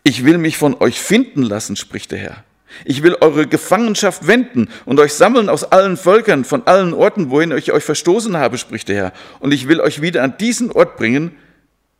Ich 0.03 0.25
will 0.25 0.37
mich 0.37 0.57
von 0.57 0.75
euch 0.79 0.99
finden 0.99 1.43
lassen, 1.43 1.75
spricht 1.75 2.11
der 2.11 2.19
Herr. 2.19 2.43
Ich 2.85 3.03
will 3.03 3.15
eure 3.19 3.47
Gefangenschaft 3.47 4.27
wenden 4.27 4.69
und 4.85 4.99
euch 4.99 5.13
sammeln 5.13 5.49
aus 5.49 5.65
allen 5.65 5.97
Völkern, 5.97 6.45
von 6.45 6.65
allen 6.65 6.93
Orten, 6.93 7.29
wohin 7.29 7.51
ich 7.51 7.71
euch 7.71 7.83
verstoßen 7.83 8.37
habe, 8.37 8.57
spricht 8.57 8.87
der 8.87 8.95
Herr. 8.95 9.13
Und 9.39 9.53
ich 9.53 9.67
will 9.67 9.81
euch 9.81 10.01
wieder 10.01 10.23
an 10.23 10.37
diesen 10.37 10.71
Ort 10.71 10.95
bringen, 10.97 11.35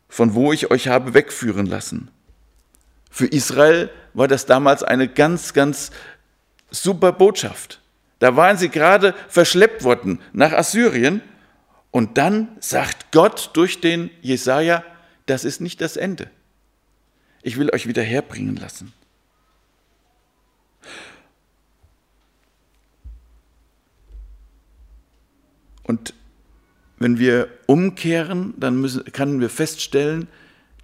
von 0.07 0.33
wo 0.33 0.53
ich 0.53 0.71
euch 0.71 0.87
habe 0.87 1.13
wegführen 1.13 1.65
lassen. 1.65 2.09
Für 3.11 3.27
Israel 3.27 3.89
war 4.13 4.27
das 4.27 4.45
damals 4.45 4.81
eine 4.81 5.07
ganz, 5.07 5.53
ganz 5.53 5.91
super 6.71 7.11
Botschaft. 7.11 7.81
Da 8.19 8.35
waren 8.37 8.57
sie 8.57 8.69
gerade 8.69 9.13
verschleppt 9.27 9.83
worden 9.83 10.19
nach 10.31 10.53
Assyrien 10.53 11.21
und 11.91 12.17
dann 12.17 12.47
sagt 12.61 13.11
Gott 13.11 13.51
durch 13.53 13.81
den 13.81 14.09
Jesaja, 14.21 14.83
das 15.25 15.43
ist 15.43 15.59
nicht 15.59 15.81
das 15.81 15.97
Ende. 15.97 16.31
Ich 17.43 17.57
will 17.57 17.69
euch 17.73 17.87
wieder 17.87 18.01
herbringen 18.01 18.55
lassen. 18.55 18.93
Und 25.83 26.13
wenn 26.97 27.19
wir 27.19 27.49
umkehren, 27.65 28.53
dann 28.57 28.79
müssen, 28.79 29.03
können 29.11 29.41
wir 29.41 29.49
feststellen, 29.49 30.29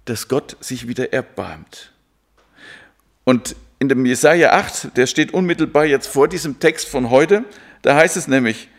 dass 0.04 0.28
Gott 0.28 0.56
sich 0.60 0.88
wieder 0.88 1.12
erbarmt. 1.12 1.92
Und 3.28 3.56
in 3.78 3.90
dem 3.90 4.06
Jesaja 4.06 4.52
8, 4.52 4.96
der 4.96 5.06
steht 5.06 5.34
unmittelbar 5.34 5.84
jetzt 5.84 6.06
vor 6.06 6.28
diesem 6.28 6.60
Text 6.60 6.88
von 6.88 7.10
heute, 7.10 7.44
da 7.82 7.94
heißt 7.94 8.16
es 8.16 8.26
nämlich, 8.26 8.70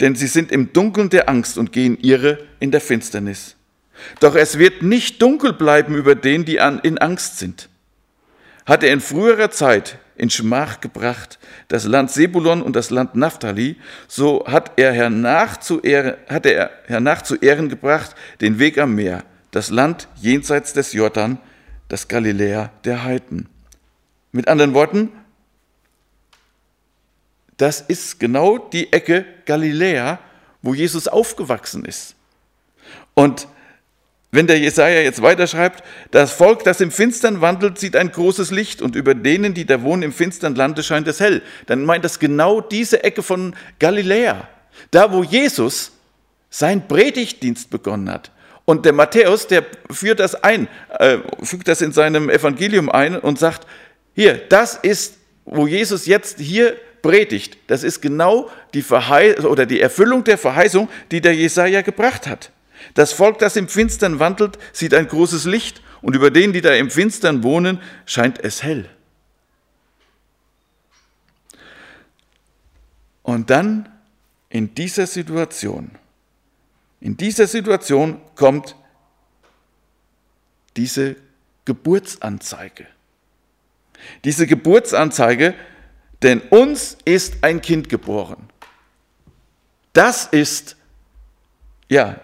denn 0.00 0.14
sie 0.14 0.28
sind 0.28 0.50
im 0.50 0.72
Dunkeln 0.72 1.10
der 1.10 1.28
Angst 1.28 1.58
und 1.58 1.72
gehen 1.72 1.98
ihre 2.00 2.38
in 2.58 2.70
der 2.70 2.80
Finsternis. 2.80 3.54
Doch 4.20 4.34
es 4.34 4.58
wird 4.58 4.82
nicht 4.82 5.20
dunkel 5.20 5.52
bleiben 5.52 5.94
über 5.94 6.14
den, 6.14 6.46
die 6.46 6.56
in 6.56 6.96
Angst 6.96 7.38
sind. 7.38 7.68
Hat 8.64 8.82
er 8.82 8.94
in 8.94 9.02
früherer 9.02 9.50
Zeit 9.50 9.98
in 10.16 10.30
Schmach 10.30 10.80
gebracht, 10.80 11.38
das 11.68 11.84
Land 11.84 12.10
Sebulon 12.10 12.62
und 12.62 12.76
das 12.76 12.88
Land 12.88 13.14
Naphtali, 13.14 13.76
so 14.06 14.42
hat 14.46 14.72
er 14.76 14.94
hernach 14.94 15.58
zu 15.58 15.82
Ehren, 15.82 16.14
hat 16.30 16.46
er 16.46 16.70
hernach 16.86 17.20
zu 17.20 17.36
Ehren 17.36 17.68
gebracht 17.68 18.16
den 18.40 18.58
Weg 18.58 18.78
am 18.78 18.94
Meer, 18.94 19.24
das 19.50 19.68
Land 19.68 20.08
jenseits 20.16 20.72
des 20.72 20.94
Jordan, 20.94 21.36
das 21.88 22.08
Galiläa 22.08 22.70
der 22.86 23.04
Heiden. 23.04 23.50
Mit 24.32 24.48
anderen 24.48 24.74
Worten, 24.74 25.10
das 27.56 27.80
ist 27.80 28.20
genau 28.20 28.58
die 28.58 28.92
Ecke 28.92 29.24
Galiläa, 29.44 30.18
wo 30.62 30.74
Jesus 30.74 31.08
aufgewachsen 31.08 31.84
ist. 31.84 32.14
Und 33.14 33.48
wenn 34.30 34.46
der 34.46 34.58
Jesaja 34.58 35.00
jetzt 35.00 35.22
weiterschreibt, 35.22 35.82
das 36.10 36.32
Volk, 36.32 36.62
das 36.62 36.80
im 36.80 36.90
Finstern 36.90 37.40
wandelt, 37.40 37.78
sieht 37.78 37.96
ein 37.96 38.12
großes 38.12 38.50
Licht 38.50 38.82
und 38.82 38.94
über 38.94 39.14
denen, 39.14 39.54
die 39.54 39.64
da 39.64 39.82
wohnen 39.82 40.02
im 40.02 40.12
finstern 40.12 40.54
Lande, 40.54 40.82
scheint 40.82 41.08
es 41.08 41.18
hell. 41.18 41.42
Dann 41.66 41.84
meint 41.84 42.04
das 42.04 42.18
genau 42.18 42.60
diese 42.60 43.02
Ecke 43.02 43.22
von 43.22 43.56
Galiläa. 43.78 44.46
Da, 44.90 45.12
wo 45.12 45.24
Jesus 45.24 45.92
sein 46.50 46.86
Predigtdienst 46.86 47.70
begonnen 47.70 48.10
hat. 48.10 48.30
Und 48.66 48.84
der 48.84 48.92
Matthäus, 48.92 49.46
der 49.46 49.64
führt 49.90 50.20
das 50.20 50.34
ein, 50.44 50.68
äh, 50.98 51.18
fügt 51.42 51.68
das 51.68 51.80
in 51.80 51.92
seinem 51.92 52.28
Evangelium 52.28 52.90
ein 52.90 53.18
und 53.18 53.38
sagt, 53.38 53.66
hier, 54.18 54.36
das 54.48 54.74
ist, 54.74 55.16
wo 55.44 55.68
Jesus 55.68 56.06
jetzt 56.06 56.40
hier 56.40 56.76
predigt. 57.02 57.56
Das 57.68 57.84
ist 57.84 58.00
genau 58.00 58.50
die 58.74 58.82
Verheißung 58.82 59.44
oder 59.48 59.64
die 59.64 59.80
Erfüllung 59.80 60.24
der 60.24 60.36
Verheißung, 60.36 60.88
die 61.12 61.20
der 61.20 61.36
Jesaja 61.36 61.82
gebracht 61.82 62.26
hat. 62.26 62.50
Das 62.94 63.12
Volk, 63.12 63.38
das 63.38 63.54
im 63.54 63.68
Finstern 63.68 64.18
wandelt, 64.18 64.58
sieht 64.72 64.92
ein 64.92 65.06
großes 65.06 65.44
Licht 65.44 65.82
und 66.02 66.16
über 66.16 66.32
denen, 66.32 66.52
die 66.52 66.62
da 66.62 66.74
im 66.74 66.90
Finstern 66.90 67.44
wohnen, 67.44 67.80
scheint 68.06 68.42
es 68.42 68.64
hell. 68.64 68.90
Und 73.22 73.50
dann 73.50 73.88
in 74.48 74.74
dieser 74.74 75.06
Situation, 75.06 75.92
in 77.00 77.16
dieser 77.16 77.46
Situation 77.46 78.20
kommt 78.34 78.74
diese 80.76 81.14
Geburtsanzeige. 81.64 82.88
Diese 84.24 84.46
Geburtsanzeige, 84.46 85.54
denn 86.22 86.40
uns 86.40 86.96
ist 87.04 87.42
ein 87.42 87.60
Kind 87.62 87.88
geboren. 87.88 88.48
Das 89.92 90.26
ist 90.26 90.76
ja 91.88 92.20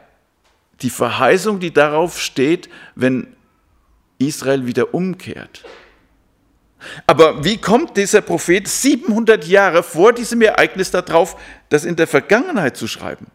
die 0.80 0.90
Verheißung, 0.90 1.60
die 1.60 1.72
darauf 1.72 2.20
steht, 2.20 2.68
wenn 2.94 3.34
Israel 4.18 4.66
wieder 4.66 4.94
umkehrt. 4.94 5.64
Aber 7.06 7.44
wie 7.44 7.56
kommt 7.58 7.96
dieser 7.96 8.20
Prophet 8.20 8.68
700 8.68 9.46
Jahre 9.46 9.82
vor 9.82 10.12
diesem 10.12 10.42
Ereignis 10.42 10.90
darauf, 10.90 11.40
das 11.70 11.84
in 11.84 11.96
der 11.96 12.06
Vergangenheit 12.06 12.76
zu 12.76 12.86
schreiben? 12.86 13.26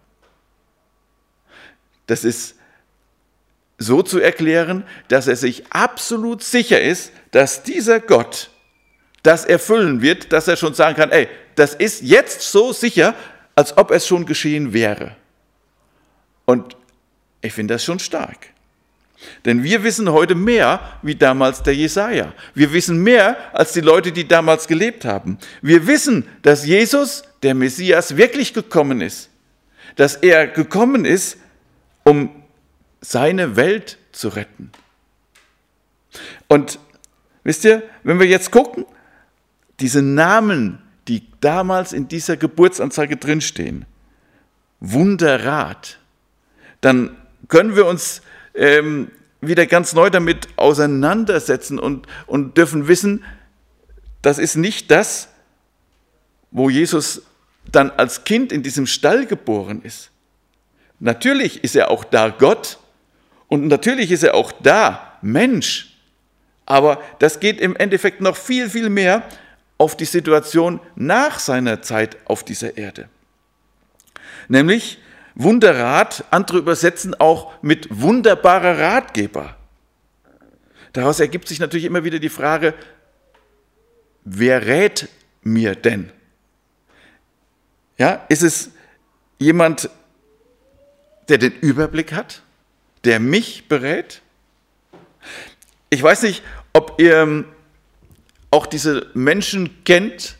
Das 2.05 2.24
ist 2.24 2.59
so 3.79 4.03
zu 4.03 4.19
erklären, 4.19 4.83
dass 5.07 5.27
er 5.27 5.38
sich 5.38 5.63
absolut 5.71 6.43
sicher 6.43 6.81
ist, 6.81 7.12
dass 7.31 7.63
dieser 7.63 8.00
Gott 8.00 8.51
das 9.24 9.45
erfüllen 9.45 10.01
wird, 10.01 10.31
dass 10.31 10.48
er 10.48 10.57
schon 10.57 10.74
sagen 10.74 10.95
kann, 10.95 11.12
ey, 11.12 11.27
das 11.55 11.74
ist 11.74 12.01
jetzt 12.03 12.41
so 12.41 12.74
sicher, 12.74 13.15
als 13.55 13.77
ob 13.77 13.91
es 13.91 14.05
schon 14.05 14.25
geschehen 14.25 14.74
wäre. 14.74 15.15
Und 16.45 16.75
ich 17.41 17.53
finde 17.53 17.75
das 17.75 17.83
schon 17.83 18.00
stark. 18.00 18.48
Denn 19.45 19.63
wir 19.63 19.83
wissen 19.83 20.09
heute 20.12 20.36
mehr 20.36 20.79
wie 21.01 21.15
damals 21.15 21.62
der 21.62 21.75
Jesaja. 21.75 22.33
Wir 22.53 22.71
wissen 22.71 23.03
mehr 23.03 23.38
als 23.53 23.74
die 23.74 23.81
Leute, 23.81 24.12
die 24.12 24.27
damals 24.27 24.67
gelebt 24.67 25.03
haben. 25.03 25.38
Wir 25.62 25.88
wissen, 25.88 26.25
dass 26.41 26.65
Jesus, 26.65 27.24
der 27.43 27.53
Messias, 27.53 28.15
wirklich 28.15 28.53
gekommen 28.53 29.01
ist. 29.01 29.29
Dass 29.95 30.15
er 30.15 30.48
gekommen 30.48 31.03
ist, 31.03 31.38
um 32.03 32.38
seine 33.01 33.56
Welt 33.56 33.98
zu 34.12 34.29
retten. 34.29 34.72
Und 36.48 36.79
wisst 37.44 37.65
ihr, 37.65 37.84
wenn 38.03 38.20
wir 38.20 38.27
jetzt 38.27 38.51
gucken, 38.51 38.86
diese 39.79 40.01
Namen, 40.01 40.82
die 41.08 41.24
damals 41.39 41.94
in 41.94 42.08
dieser 42.08 42.38
Geburtsanzeige 42.38 43.18
drinstehen, 43.18 43.86
Wunderrat, 44.79 46.00
dann 46.82 47.18
können 47.48 47.75
wir 47.75 47.86
uns 47.86 48.22
ähm, 48.56 49.12
wieder 49.41 49.65
ganz 49.65 49.94
neu 49.94 50.10
damit 50.10 50.48
auseinandersetzen 50.58 51.79
und, 51.79 52.08
und 52.27 52.58
dürfen 52.58 52.88
wissen, 52.88 53.24
das 54.22 54.38
ist 54.38 54.56
nicht 54.56 54.91
das, 54.91 55.29
wo 56.51 56.70
Jesus 56.70 57.24
dann 57.72 57.91
als 57.91 58.24
Kind 58.24 58.51
in 58.51 58.63
diesem 58.63 58.88
Stall 58.88 59.25
geboren 59.25 59.82
ist. 59.84 60.12
Natürlich 61.00 61.63
ist 61.63 61.75
er 61.75 61.91
auch 61.91 62.03
da 62.03 62.29
Gott 62.29 62.79
und 63.50 63.68
natürlich 63.68 64.12
ist 64.12 64.24
er 64.24 64.36
auch 64.36 64.51
da 64.51 65.18
Mensch. 65.22 65.98
Aber 66.65 67.01
das 67.18 67.39
geht 67.39 67.60
im 67.60 67.75
Endeffekt 67.75 68.22
noch 68.22 68.38
viel, 68.38 68.70
viel 68.70 68.89
mehr 68.89 69.24
auf 69.77 69.98
die 69.98 70.06
Situation 70.06 70.79
nach 70.96 71.39
seiner 71.39 71.82
Zeit 71.82 72.18
auf 72.25 72.44
dieser 72.44 72.77
Erde. 72.77 73.10
Nämlich, 74.48 75.00
Wunderrat, 75.36 76.25
andere 76.32 76.58
übersetzen 76.58 77.15
auch 77.15 77.53
mit 77.62 77.88
wunderbarer 77.89 78.77
Ratgeber. 78.77 79.56
Daraus 80.91 81.20
ergibt 81.20 81.48
sich 81.48 81.60
natürlich 81.60 81.86
immer 81.86 82.03
wieder 82.03 82.20
die 82.20 82.29
Frage, 82.29 82.74
wer 84.25 84.65
rät 84.65 85.08
mir 85.41 85.75
denn? 85.75 86.12
Ja, 87.98 88.25
ist 88.27 88.44
es 88.44 88.72
jemand, 89.38 89.89
der 91.29 91.38
den 91.38 91.53
Überblick 91.53 92.12
hat, 92.12 92.41
der 93.03 93.20
mich 93.20 93.68
berät? 93.68 94.22
Ich 95.89 96.01
weiß 96.01 96.24
nicht, 96.24 96.44
ob 96.74 97.00
ihr 97.00 97.46
auch 98.51 98.65
diese 98.65 99.08
Menschen 99.13 99.84
kennt, 99.84 100.38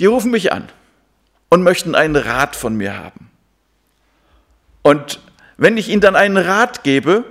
die 0.00 0.06
rufen 0.06 0.30
mich 0.30 0.52
an 0.52 0.68
und 1.48 1.62
möchten 1.62 1.94
einen 1.94 2.16
Rat 2.16 2.56
von 2.56 2.76
mir 2.76 2.96
haben. 2.96 3.30
Und 4.82 5.20
wenn 5.56 5.76
ich 5.76 5.88
ihnen 5.88 6.00
dann 6.00 6.16
einen 6.16 6.36
Rat 6.36 6.82
gebe 6.82 7.24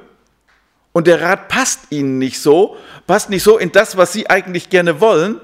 und 0.92 1.08
der 1.08 1.22
Rat 1.22 1.50
passt 1.50 1.92
ihnen 1.92 2.18
nicht 2.18 2.40
so, 2.40 2.78
passt 3.06 3.30
nicht 3.30 3.44
so 3.44 3.58
in 3.58 3.72
das, 3.72 3.98
was 3.98 4.13
sie 4.13 4.30
eigentlich 4.30 4.70
gerne 4.70 5.02
wollen, 5.02 5.40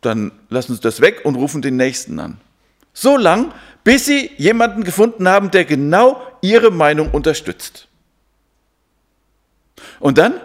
dann 0.00 0.32
lassen 0.48 0.74
sie 0.74 0.80
das 0.80 1.00
weg 1.00 1.20
und 1.24 1.34
rufen 1.34 1.62
den 1.62 1.76
nächsten 1.76 2.18
an. 2.18 2.40
So 2.92 3.16
lang, 3.16 3.52
bis 3.84 4.06
sie 4.06 4.30
jemanden 4.36 4.82
gefunden 4.82 5.28
haben, 5.28 5.50
der 5.50 5.64
genau 5.64 6.22
ihre 6.40 6.70
Meinung 6.70 7.10
unterstützt. 7.10 7.88
Und 9.98 10.18
dann? 10.18 10.40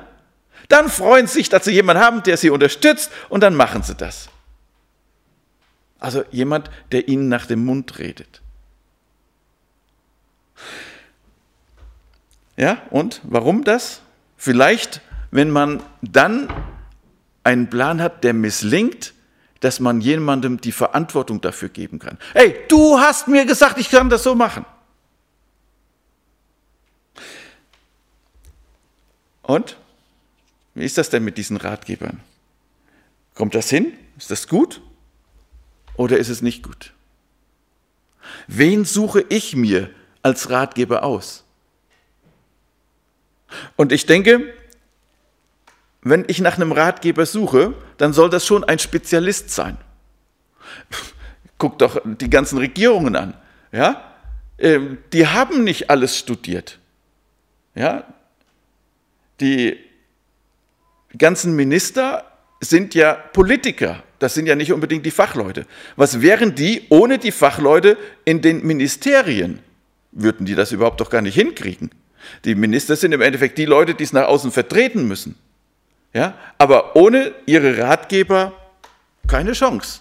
Dann 0.70 0.90
freuen 0.90 1.28
sie 1.28 1.36
sich, 1.36 1.50
dass 1.50 1.66
sie 1.66 1.72
jemanden 1.72 2.04
haben, 2.04 2.24
der 2.24 2.38
sie 2.38 2.50
unterstützt 2.50 3.12
und 3.30 3.42
dann 3.42 3.56
machen 3.56 3.84
sie 3.84 3.96
das. 3.96 4.30
Also 6.00 6.24
jemand, 6.32 6.70
der 6.92 7.08
ihnen 7.08 7.30
nach 7.30 7.46
dem 7.46 7.64
Mund 7.66 8.00
redet. 8.00 8.42
Ja, 12.58 12.82
und 12.90 13.22
warum 13.24 13.64
das? 13.64 14.02
Vielleicht, 14.38 15.02
wenn 15.32 15.50
man 15.50 15.84
dann 16.02 16.48
einen 17.44 17.70
Plan 17.70 18.02
hat, 18.02 18.24
der 18.24 18.34
misslingt, 18.34 19.14
dass 19.60 19.80
man 19.80 20.02
jemandem 20.02 20.62
die 20.62 20.72
Verantwortung 20.72 21.42
dafür 21.42 21.70
geben 21.70 22.00
kann. 22.00 22.18
Hey, 22.34 22.56
du 22.68 23.00
hast 23.00 23.28
mir 23.28 23.46
gesagt, 23.46 23.78
ich 23.80 23.90
kann 23.90 24.10
das 24.10 24.24
so 24.24 24.36
machen. 24.36 24.66
Und? 29.46 29.78
Wie 30.74 30.86
ist 30.86 30.98
das 30.98 31.10
denn 31.10 31.24
mit 31.24 31.38
diesen 31.38 31.58
Ratgebern? 31.58 32.22
Kommt 33.34 33.56
das 33.56 33.70
hin? 33.70 33.94
Ist 34.18 34.32
das 34.32 34.48
gut? 34.48 34.82
Oder 35.96 36.18
ist 36.18 36.30
es 36.30 36.42
nicht 36.42 36.64
gut? 36.64 36.94
Wen 38.48 38.86
suche 38.86 39.24
ich 39.30 39.56
mir 39.56 39.90
als 40.22 40.50
Ratgeber 40.50 41.04
aus? 41.04 41.44
Und 43.76 43.92
ich 43.92 44.06
denke, 44.06 44.54
wenn 46.02 46.26
ich 46.28 46.40
nach 46.42 46.56
einem 46.56 46.72
Ratgeber 46.72 47.26
suche, 47.26 47.74
dann 47.98 48.14
soll 48.14 48.30
das 48.30 48.46
schon 48.46 48.64
ein 48.64 48.80
Spezialist 48.80 49.50
sein. 49.50 49.78
Guck 51.58 51.80
doch 51.80 52.02
die 52.04 52.30
ganzen 52.30 52.58
Regierungen 52.58 53.16
an. 53.16 53.34
Ja? 53.72 54.14
Ähm, 54.58 54.98
die 55.14 55.28
haben 55.28 55.64
nicht 55.64 55.90
alles 55.90 56.18
studiert. 56.18 56.80
Ja? 57.76 58.06
Die 59.40 59.78
ganzen 61.18 61.56
Minister 61.56 62.32
sind 62.62 62.96
ja 62.96 63.14
Politiker. 63.14 64.04
Das 64.20 64.34
sind 64.34 64.46
ja 64.48 64.56
nicht 64.56 64.72
unbedingt 64.72 65.06
die 65.06 65.12
Fachleute. 65.12 65.66
Was 65.96 66.22
wären 66.22 66.56
die 66.56 66.86
ohne 66.90 67.18
die 67.18 67.32
Fachleute 67.32 67.98
in 68.24 68.42
den 68.42 68.66
Ministerien? 68.66 69.60
Würden 70.12 70.46
die 70.46 70.56
das 70.56 70.72
überhaupt 70.72 71.02
doch 71.02 71.10
gar 71.10 71.22
nicht 71.22 71.36
hinkriegen? 71.36 71.92
Die 72.46 72.56
Minister 72.56 72.96
sind 72.96 73.12
im 73.12 73.22
Endeffekt 73.22 73.58
die 73.58 73.66
Leute, 73.66 73.94
die 73.94 74.04
es 74.04 74.14
nach 74.14 74.28
außen 74.28 74.52
vertreten 74.52 75.08
müssen. 75.08 75.36
Ja? 76.14 76.38
Aber 76.58 76.96
ohne 76.96 77.34
ihre 77.46 77.78
Ratgeber 77.78 78.54
keine 79.28 79.52
Chance. 79.52 80.00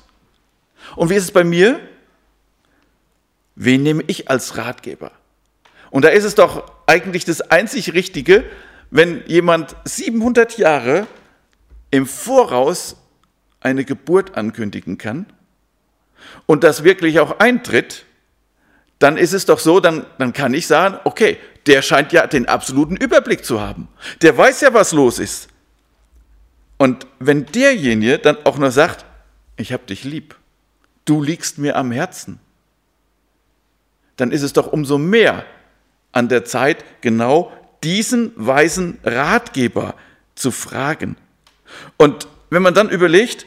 Und 0.97 1.11
wie 1.11 1.15
ist 1.15 1.25
es 1.25 1.33
bei 1.33 1.45
mir? 1.45 1.81
Wen 3.57 3.83
nehme 3.83 4.05
ich 4.07 4.31
als 4.31 4.57
Ratgeber? 4.57 5.13
Und 5.91 6.05
da 6.05 6.09
ist 6.09 6.25
es 6.25 6.35
doch 6.35 6.71
eigentlich 6.87 7.25
das 7.25 7.41
einzig 7.41 7.95
Richtige, 7.95 8.45
wenn 8.91 9.23
jemand 9.27 9.77
700 9.85 10.59
Jahre 10.59 11.07
im 11.91 12.07
Voraus 12.07 12.97
eine 13.61 13.85
Geburt 13.85 14.37
ankündigen 14.37 14.99
kann 14.99 15.27
und 16.47 16.65
das 16.65 16.85
wirklich 16.85 17.21
auch 17.21 17.39
eintritt, 17.39 18.05
dann 18.99 19.17
ist 19.17 19.33
es 19.33 19.47
doch 19.47 19.59
so, 19.59 19.81
dann, 19.81 20.07
dann 20.19 20.33
kann 20.33 20.55
ich 20.55 20.67
sagen, 20.67 20.99
okay, 21.05 21.39
der 21.67 21.83
scheint 21.83 22.13
ja 22.13 22.27
den 22.27 22.47
absoluten 22.47 22.97
Überblick 22.97 23.45
zu 23.45 23.61
haben. 23.61 23.89
Der 24.23 24.37
weiß 24.37 24.61
ja, 24.61 24.75
was 24.75 24.93
los 24.93 25.19
ist. 25.19 25.49
Und 26.77 27.07
wenn 27.19 27.47
derjenige 27.47 28.19
dann 28.19 28.37
auch 28.45 28.59
noch 28.59 28.71
sagt, 28.71 29.05
ich 29.57 29.73
habe 29.73 29.87
dich 29.87 30.05
lieb, 30.05 30.37
du 31.05 31.23
liegst 31.23 31.59
mir 31.59 31.77
am 31.77 31.93
Herzen, 31.93 32.41
dann 34.17 34.31
ist 34.31 34.43
es 34.43 34.53
doch 34.53 34.73
umso 34.73 34.99
mehr 34.99 35.45
an 36.13 36.29
der 36.29 36.45
Zeit, 36.45 36.85
genau 37.01 37.53
diesen 37.85 38.33
weisen 38.37 38.99
Ratgeber 39.05 39.95
zu 40.35 40.51
fragen. 40.51 41.17
Und 41.97 42.27
wenn 42.51 42.63
man 42.63 42.75
dann 42.75 42.89
überlegt, 42.89 43.47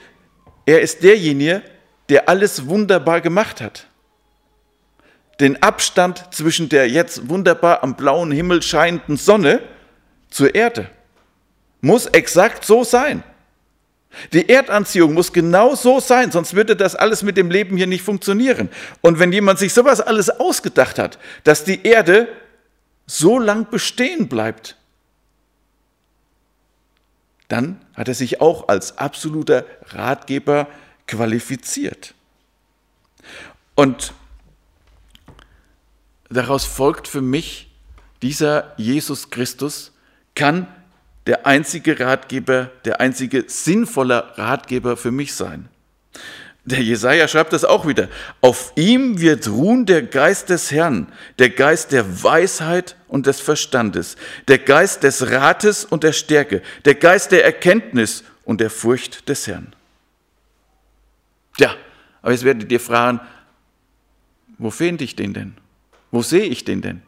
er 0.65 0.81
ist 0.81 1.03
derjenige, 1.03 1.63
der 2.09 2.29
alles 2.29 2.67
wunderbar 2.67 3.21
gemacht 3.21 3.59
hat 3.59 3.87
den 5.39 5.61
Abstand 5.61 6.33
zwischen 6.33 6.69
der 6.69 6.89
jetzt 6.89 7.29
wunderbar 7.29 7.83
am 7.83 7.95
blauen 7.95 8.31
Himmel 8.31 8.61
scheinenden 8.61 9.17
Sonne 9.17 9.61
zur 10.29 10.55
Erde. 10.55 10.89
Muss 11.81 12.07
exakt 12.07 12.65
so 12.65 12.83
sein. 12.83 13.23
Die 14.33 14.49
Erdanziehung 14.49 15.13
muss 15.13 15.31
genau 15.31 15.75
so 15.75 15.99
sein, 15.99 16.31
sonst 16.31 16.55
würde 16.55 16.75
das 16.75 16.95
alles 16.95 17.21
mit 17.21 17.37
dem 17.37 17.51
Leben 17.51 17.77
hier 17.77 17.87
nicht 17.87 18.03
funktionieren. 18.03 18.69
Und 19.01 19.19
wenn 19.19 19.31
jemand 19.31 19.59
sich 19.59 19.73
sowas 19.73 20.01
alles 20.01 20.29
ausgedacht 20.29 20.97
hat, 20.97 21.19
dass 21.43 21.63
die 21.63 21.83
Erde 21.83 22.27
so 23.07 23.39
lang 23.39 23.69
bestehen 23.71 24.29
bleibt, 24.29 24.77
dann 27.47 27.81
hat 27.93 28.07
er 28.07 28.13
sich 28.13 28.41
auch 28.41 28.67
als 28.67 28.97
absoluter 28.99 29.65
Ratgeber 29.87 30.67
qualifiziert. 31.07 32.13
Und 33.73 34.13
Daraus 36.29 36.65
folgt 36.65 37.07
für 37.07 37.21
mich, 37.21 37.71
dieser 38.21 38.73
Jesus 38.77 39.29
Christus 39.29 39.93
kann 40.35 40.67
der 41.25 41.45
einzige 41.45 41.99
Ratgeber, 41.99 42.71
der 42.85 42.99
einzige 42.99 43.45
sinnvolle 43.47 44.37
Ratgeber 44.37 44.97
für 44.97 45.11
mich 45.11 45.33
sein. 45.33 45.69
Der 46.67 46.83
Jesaja 46.83 47.29
schreibt 47.29 47.53
das 47.53 47.63
auch 47.63 47.87
wieder. 47.87 48.09
Auf 48.41 48.73
ihm 48.75 49.21
wird 49.21 49.47
ruhen 49.47 49.85
der 49.85 50.01
Geist 50.01 50.49
des 50.49 50.69
Herrn, 50.69 51.07
der 51.39 51.49
Geist 51.49 51.93
der 51.93 52.23
Weisheit 52.23 52.97
und 53.07 53.25
des 53.25 53.39
Verstandes, 53.39 54.17
der 54.49 54.57
Geist 54.57 55.03
des 55.03 55.31
Rates 55.31 55.85
und 55.85 56.03
der 56.03 56.11
Stärke, 56.11 56.61
der 56.83 56.95
Geist 56.95 57.31
der 57.31 57.45
Erkenntnis 57.45 58.25
und 58.43 58.59
der 58.59 58.69
Furcht 58.69 59.29
des 59.29 59.47
Herrn. 59.47 59.73
Ja, 61.57 61.73
aber 62.21 62.33
jetzt 62.33 62.43
werdet 62.43 62.69
ihr 62.69 62.81
fragen, 62.81 63.21
wo 64.57 64.69
finde 64.69 65.05
ich 65.05 65.15
den 65.15 65.33
denn? 65.33 65.55
Wo 66.11 66.21
sehe 66.21 66.43
ich 66.43 66.65
den 66.65 66.81
denn? 66.81 67.01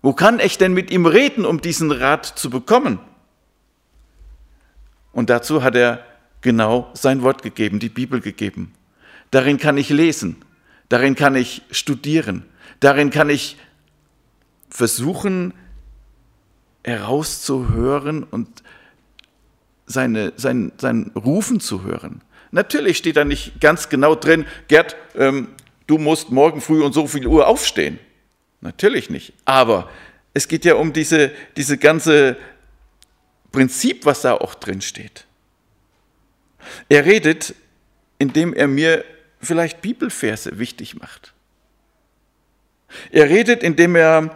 Wo 0.00 0.14
kann 0.14 0.40
ich 0.40 0.56
denn 0.56 0.72
mit 0.72 0.90
ihm 0.90 1.04
reden, 1.04 1.44
um 1.44 1.60
diesen 1.60 1.92
Rat 1.92 2.24
zu 2.24 2.48
bekommen? 2.48 3.00
Und 5.12 5.28
dazu 5.28 5.62
hat 5.62 5.74
er 5.74 6.02
genau 6.40 6.90
sein 6.94 7.22
Wort 7.22 7.42
gegeben, 7.42 7.78
die 7.78 7.88
Bibel 7.88 8.20
gegeben. 8.20 8.72
Darin 9.30 9.58
kann 9.58 9.78
ich 9.78 9.90
lesen, 9.90 10.36
darin 10.88 11.14
kann 11.14 11.36
ich 11.36 11.62
studieren, 11.70 12.44
darin 12.80 13.10
kann 13.10 13.30
ich 13.30 13.56
versuchen 14.68 15.54
herauszuhören 16.84 18.24
und 18.24 18.62
seine, 19.86 20.32
sein, 20.36 20.72
sein 20.78 21.10
Rufen 21.14 21.60
zu 21.60 21.82
hören. 21.82 22.22
Natürlich 22.52 22.98
steht 22.98 23.16
da 23.16 23.24
nicht 23.24 23.60
ganz 23.60 23.88
genau 23.88 24.14
drin, 24.14 24.46
Gerd, 24.68 24.96
ähm, 25.14 25.48
du 25.86 25.98
musst 25.98 26.30
morgen 26.30 26.60
früh 26.60 26.82
und 26.82 26.92
so 26.92 27.06
viel 27.06 27.26
Uhr 27.26 27.46
aufstehen. 27.46 27.98
Natürlich 28.60 29.10
nicht. 29.10 29.32
Aber 29.44 29.88
es 30.34 30.48
geht 30.48 30.64
ja 30.64 30.74
um 30.74 30.92
diese, 30.92 31.32
diese 31.56 31.78
ganze 31.78 32.36
Prinzip, 33.52 34.06
was 34.06 34.22
da 34.22 34.34
auch 34.34 34.54
drin 34.54 34.80
steht. 34.80 35.26
Er 36.88 37.04
redet, 37.04 37.54
indem 38.18 38.54
er 38.54 38.68
mir 38.68 39.04
vielleicht 39.40 39.80
Bibelverse 39.80 40.58
wichtig 40.58 40.96
macht. 40.96 41.32
Er 43.10 43.28
redet, 43.28 43.62
indem 43.62 43.96
er 43.96 44.34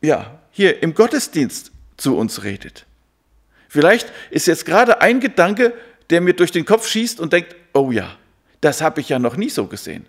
ja, 0.00 0.38
hier 0.50 0.82
im 0.82 0.94
Gottesdienst 0.94 1.70
zu 1.96 2.16
uns 2.16 2.42
redet. 2.42 2.86
Vielleicht 3.68 4.12
ist 4.30 4.46
jetzt 4.46 4.66
gerade 4.66 5.00
ein 5.00 5.20
Gedanke, 5.20 5.72
der 6.10 6.20
mir 6.20 6.34
durch 6.34 6.50
den 6.50 6.64
Kopf 6.64 6.86
schießt 6.88 7.20
und 7.20 7.32
denkt, 7.32 7.56
oh 7.72 7.90
ja, 7.90 8.16
das 8.60 8.82
habe 8.82 9.00
ich 9.00 9.08
ja 9.08 9.18
noch 9.18 9.36
nie 9.36 9.48
so 9.48 9.66
gesehen. 9.66 10.06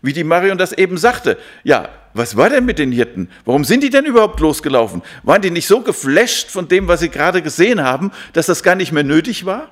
Wie 0.00 0.12
die 0.12 0.24
Marion 0.24 0.58
das 0.58 0.72
eben 0.72 0.96
sagte. 0.96 1.38
Ja, 1.62 1.90
was 2.14 2.36
war 2.36 2.48
denn 2.48 2.64
mit 2.64 2.78
den 2.78 2.90
Hirten? 2.90 3.30
Warum 3.44 3.64
sind 3.64 3.82
die 3.82 3.90
denn 3.90 4.04
überhaupt 4.04 4.40
losgelaufen? 4.40 5.02
Waren 5.22 5.42
die 5.42 5.50
nicht 5.50 5.66
so 5.66 5.80
geflasht 5.82 6.50
von 6.50 6.68
dem, 6.68 6.88
was 6.88 7.00
sie 7.00 7.08
gerade 7.08 7.42
gesehen 7.42 7.82
haben, 7.82 8.12
dass 8.32 8.46
das 8.46 8.62
gar 8.62 8.74
nicht 8.74 8.92
mehr 8.92 9.04
nötig 9.04 9.44
war? 9.44 9.70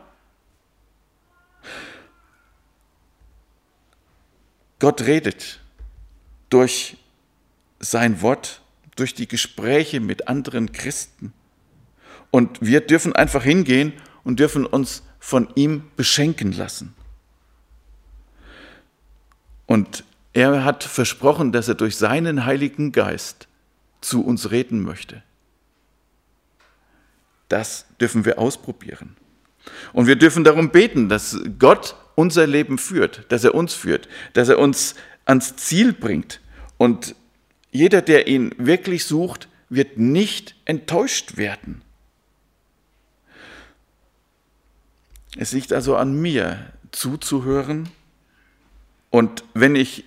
Gott 4.81 5.03
redet 5.03 5.61
durch 6.49 6.97
sein 7.79 8.21
Wort, 8.23 8.63
durch 8.97 9.15
die 9.15 9.29
Gespräche 9.29 10.01
mit 10.01 10.27
anderen 10.27 10.73
Christen. 10.73 11.33
Und 12.31 12.61
wir 12.61 12.81
dürfen 12.81 13.15
einfach 13.15 13.45
hingehen 13.45 13.93
und 14.25 14.41
dürfen 14.41 14.67
uns 14.67 15.03
von 15.19 15.49
ihm 15.55 15.85
beschenken 15.97 16.53
lassen. 16.53 16.95
Und 19.67 20.05
er 20.33 20.65
hat 20.65 20.83
versprochen, 20.83 21.53
dass 21.53 21.69
er 21.69 21.75
durch 21.75 21.97
seinen 21.97 22.45
Heiligen 22.45 22.93
Geist 22.93 23.49
zu 24.01 24.25
uns 24.25 24.51
reden 24.51 24.83
möchte. 24.83 25.23
Das 27.49 27.87
dürfen 28.01 28.25
wir 28.25 28.39
ausprobieren. 28.39 29.17
Und 29.93 30.07
wir 30.07 30.17
dürfen 30.17 30.45
darum 30.45 30.71
beten, 30.71 31.09
dass 31.09 31.39
Gott 31.59 31.97
unser 32.21 32.47
Leben 32.47 32.77
führt, 32.77 33.25
dass 33.31 33.45
er 33.45 33.55
uns 33.55 33.73
führt, 33.73 34.07
dass 34.35 34.51
er 34.51 34.59
uns 34.59 34.95
ans 35.25 35.57
Ziel 35.57 35.95
bringt. 35.95 36.43
Und 36.77 37.15
jeder, 37.71 38.03
der 38.03 38.27
ihn 38.27 38.55
wirklich 38.59 39.07
sucht, 39.07 39.49
wird 39.71 39.97
nicht 39.97 40.55
enttäuscht 40.67 41.39
werden. 41.39 41.81
Es 45.39 45.53
liegt 45.53 45.73
also 45.73 45.97
an 45.97 46.21
mir, 46.21 46.73
zuzuhören 46.91 47.89
und 49.09 49.43
wenn 49.55 49.75
ich 49.75 50.05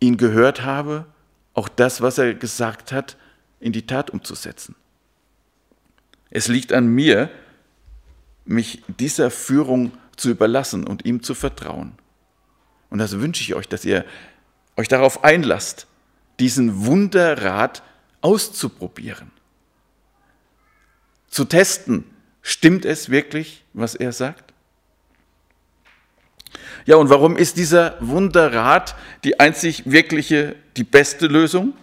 ihn 0.00 0.18
gehört 0.18 0.64
habe, 0.64 1.06
auch 1.54 1.68
das, 1.68 2.02
was 2.02 2.18
er 2.18 2.34
gesagt 2.34 2.92
hat, 2.92 3.16
in 3.58 3.72
die 3.72 3.86
Tat 3.86 4.10
umzusetzen. 4.10 4.74
Es 6.28 6.48
liegt 6.48 6.74
an 6.74 6.88
mir, 6.88 7.30
mich 8.44 8.82
dieser 8.88 9.30
Führung 9.30 9.92
zu 10.22 10.30
überlassen 10.30 10.86
und 10.86 11.04
ihm 11.04 11.22
zu 11.22 11.34
vertrauen. 11.34 11.92
Und 12.90 12.98
das 12.98 13.18
wünsche 13.18 13.42
ich 13.42 13.54
euch, 13.54 13.68
dass 13.68 13.84
ihr 13.84 14.04
euch 14.76 14.86
darauf 14.86 15.24
einlasst, 15.24 15.88
diesen 16.38 16.86
Wunderrat 16.86 17.82
auszuprobieren. 18.20 19.32
Zu 21.28 21.44
testen, 21.44 22.04
stimmt 22.40 22.84
es 22.84 23.10
wirklich, 23.10 23.64
was 23.72 23.96
er 23.96 24.12
sagt? 24.12 24.54
Ja, 26.84 26.96
und 26.96 27.10
warum 27.10 27.36
ist 27.36 27.56
dieser 27.56 27.96
Wunderrat 28.00 28.94
die 29.24 29.40
einzig 29.40 29.90
wirkliche, 29.90 30.54
die 30.76 30.84
beste 30.84 31.26
Lösung? 31.26 31.74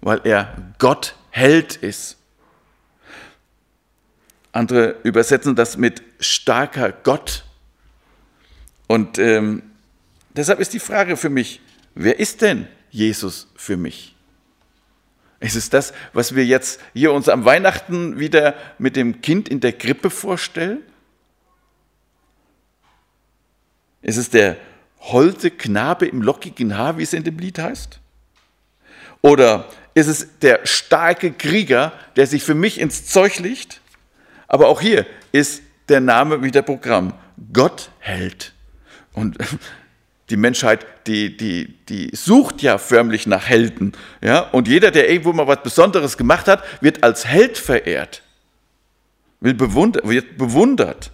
Weil 0.00 0.20
er 0.24 0.56
Gott 0.78 1.14
Held 1.30 1.76
ist. 1.76 2.16
Andere 4.56 4.96
übersetzen 5.02 5.54
das 5.54 5.76
mit 5.76 6.02
starker 6.18 6.90
Gott. 6.90 7.44
Und 8.86 9.18
ähm, 9.18 9.62
deshalb 10.34 10.60
ist 10.60 10.72
die 10.72 10.78
Frage 10.78 11.16
für 11.16 11.28
mich, 11.28 11.60
wer 11.94 12.18
ist 12.18 12.40
denn 12.40 12.66
Jesus 12.90 13.48
für 13.54 13.76
mich? 13.76 14.14
Ist 15.40 15.56
es 15.56 15.68
das, 15.68 15.92
was 16.14 16.34
wir 16.34 16.46
jetzt 16.46 16.80
hier 16.94 17.12
uns 17.12 17.28
am 17.28 17.44
Weihnachten 17.44 18.18
wieder 18.18 18.54
mit 18.78 18.96
dem 18.96 19.20
Kind 19.20 19.48
in 19.48 19.60
der 19.60 19.72
Krippe 19.72 20.08
vorstellen? 20.08 20.80
Ist 24.00 24.16
es 24.16 24.30
der 24.30 24.56
holde 25.00 25.50
Knabe 25.50 26.06
im 26.06 26.22
lockigen 26.22 26.78
Haar, 26.78 26.96
wie 26.96 27.02
es 27.02 27.12
in 27.12 27.24
dem 27.24 27.38
Lied 27.38 27.58
heißt? 27.58 28.00
Oder 29.20 29.68
ist 29.92 30.06
es 30.06 30.38
der 30.38 30.64
starke 30.64 31.32
Krieger, 31.32 31.92
der 32.16 32.26
sich 32.26 32.42
für 32.42 32.54
mich 32.54 32.80
ins 32.80 33.04
Zeug 33.06 33.38
legt? 33.38 33.82
Aber 34.48 34.68
auch 34.68 34.80
hier 34.80 35.06
ist 35.32 35.62
der 35.88 36.00
Name 36.00 36.42
wieder 36.42 36.62
Programm. 36.62 37.14
Gott 37.52 37.90
hält. 37.98 38.52
Und 39.12 39.36
die 40.30 40.36
Menschheit, 40.36 40.86
die, 41.06 41.36
die, 41.36 41.74
die 41.88 42.10
sucht 42.14 42.62
ja 42.62 42.78
förmlich 42.78 43.26
nach 43.26 43.46
Helden. 43.46 43.92
Ja? 44.20 44.40
Und 44.40 44.68
jeder, 44.68 44.90
der 44.90 45.10
irgendwo 45.10 45.32
mal 45.32 45.46
was 45.46 45.62
Besonderes 45.62 46.16
gemacht 46.16 46.48
hat, 46.48 46.62
wird 46.80 47.02
als 47.02 47.26
Held 47.26 47.58
verehrt. 47.58 48.22
Wird 49.40 49.58
bewundert. 49.58 50.08
Wird 50.08 50.38
bewundert. 50.38 51.12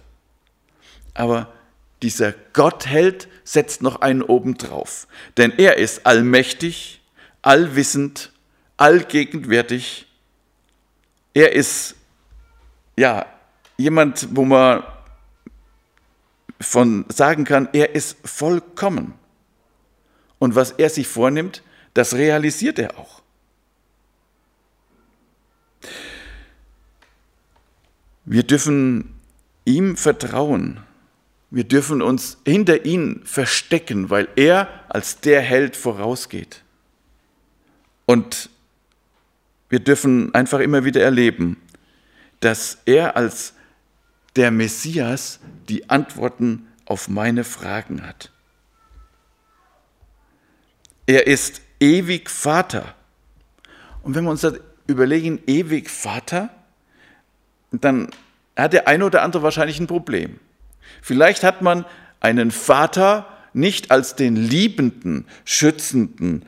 Aber 1.13 1.53
dieser 2.01 2.33
Gottheld 2.53 3.27
setzt 3.43 3.81
noch 3.81 4.01
einen 4.01 4.21
oben 4.21 4.57
drauf. 4.57 5.07
Denn 5.37 5.53
er 5.57 5.77
ist 5.77 6.05
allmächtig, 6.05 7.01
allwissend, 7.41 8.31
allgegenwärtig. 8.77 10.07
Er 11.33 11.53
ist 11.53 11.95
ja, 12.95 13.25
jemand, 13.77 14.27
wo 14.35 14.45
man 14.45 14.83
von 16.59 17.05
sagen 17.09 17.43
kann, 17.43 17.69
er 17.73 17.95
ist 17.95 18.17
vollkommen. 18.23 19.13
Und 20.39 20.55
was 20.55 20.71
er 20.71 20.89
sich 20.89 21.07
vornimmt, 21.07 21.63
das 21.93 22.15
realisiert 22.15 22.79
er 22.79 22.97
auch. 22.97 23.21
Wir 28.25 28.43
dürfen 28.43 29.19
ihm 29.65 29.97
vertrauen. 29.97 30.79
Wir 31.51 31.65
dürfen 31.65 32.01
uns 32.01 32.37
hinter 32.45 32.85
ihn 32.85 33.21
verstecken, 33.25 34.09
weil 34.09 34.27
er 34.35 34.67
als 34.89 35.19
der 35.19 35.41
Held 35.41 35.75
vorausgeht. 35.75 36.63
Und 38.05 38.49
wir 39.69 39.79
dürfen 39.79 40.33
einfach 40.33 40.59
immer 40.59 40.83
wieder 40.83 41.01
erleben, 41.01 41.57
dass 42.43 42.79
er 42.85 43.15
als 43.15 43.53
der 44.35 44.51
Messias 44.51 45.39
die 45.69 45.89
Antworten 45.89 46.67
auf 46.85 47.07
meine 47.07 47.45
Fragen 47.45 48.05
hat. 48.05 48.31
Er 51.05 51.27
ist 51.27 51.61
ewig 51.79 52.29
Vater. 52.29 52.95
Und 54.01 54.15
wenn 54.15 54.25
wir 54.25 54.31
uns 54.31 54.41
das 54.41 54.55
überlegen, 54.87 55.41
ewig 55.47 55.89
Vater, 55.89 56.49
dann 57.71 58.09
hat 58.57 58.73
der 58.73 58.87
eine 58.89 59.05
oder 59.05 59.21
andere 59.21 59.43
wahrscheinlich 59.43 59.79
ein 59.79 59.87
Problem. 59.87 60.39
Vielleicht 61.01 61.43
hat 61.43 61.61
man 61.61 61.85
einen 62.19 62.51
Vater 62.51 63.25
nicht 63.53 63.89
als 63.89 64.15
den 64.15 64.35
liebenden, 64.35 65.27
schützenden 65.45 66.45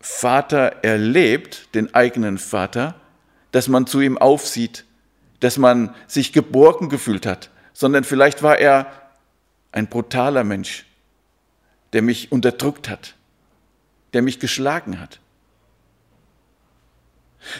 Vater 0.00 0.82
erlebt, 0.82 1.74
den 1.74 1.94
eigenen 1.94 2.38
Vater, 2.38 2.94
dass 3.52 3.68
man 3.68 3.86
zu 3.86 4.00
ihm 4.00 4.16
aufsieht, 4.16 4.84
dass 5.40 5.58
man 5.58 5.94
sich 6.06 6.32
geborgen 6.32 6.88
gefühlt 6.88 7.26
hat, 7.26 7.50
sondern 7.72 8.04
vielleicht 8.04 8.42
war 8.42 8.58
er 8.58 8.86
ein 9.72 9.88
brutaler 9.88 10.44
Mensch, 10.44 10.84
der 11.92 12.02
mich 12.02 12.30
unterdrückt 12.32 12.88
hat, 12.88 13.14
der 14.12 14.22
mich 14.22 14.38
geschlagen 14.38 15.00
hat. 15.00 15.20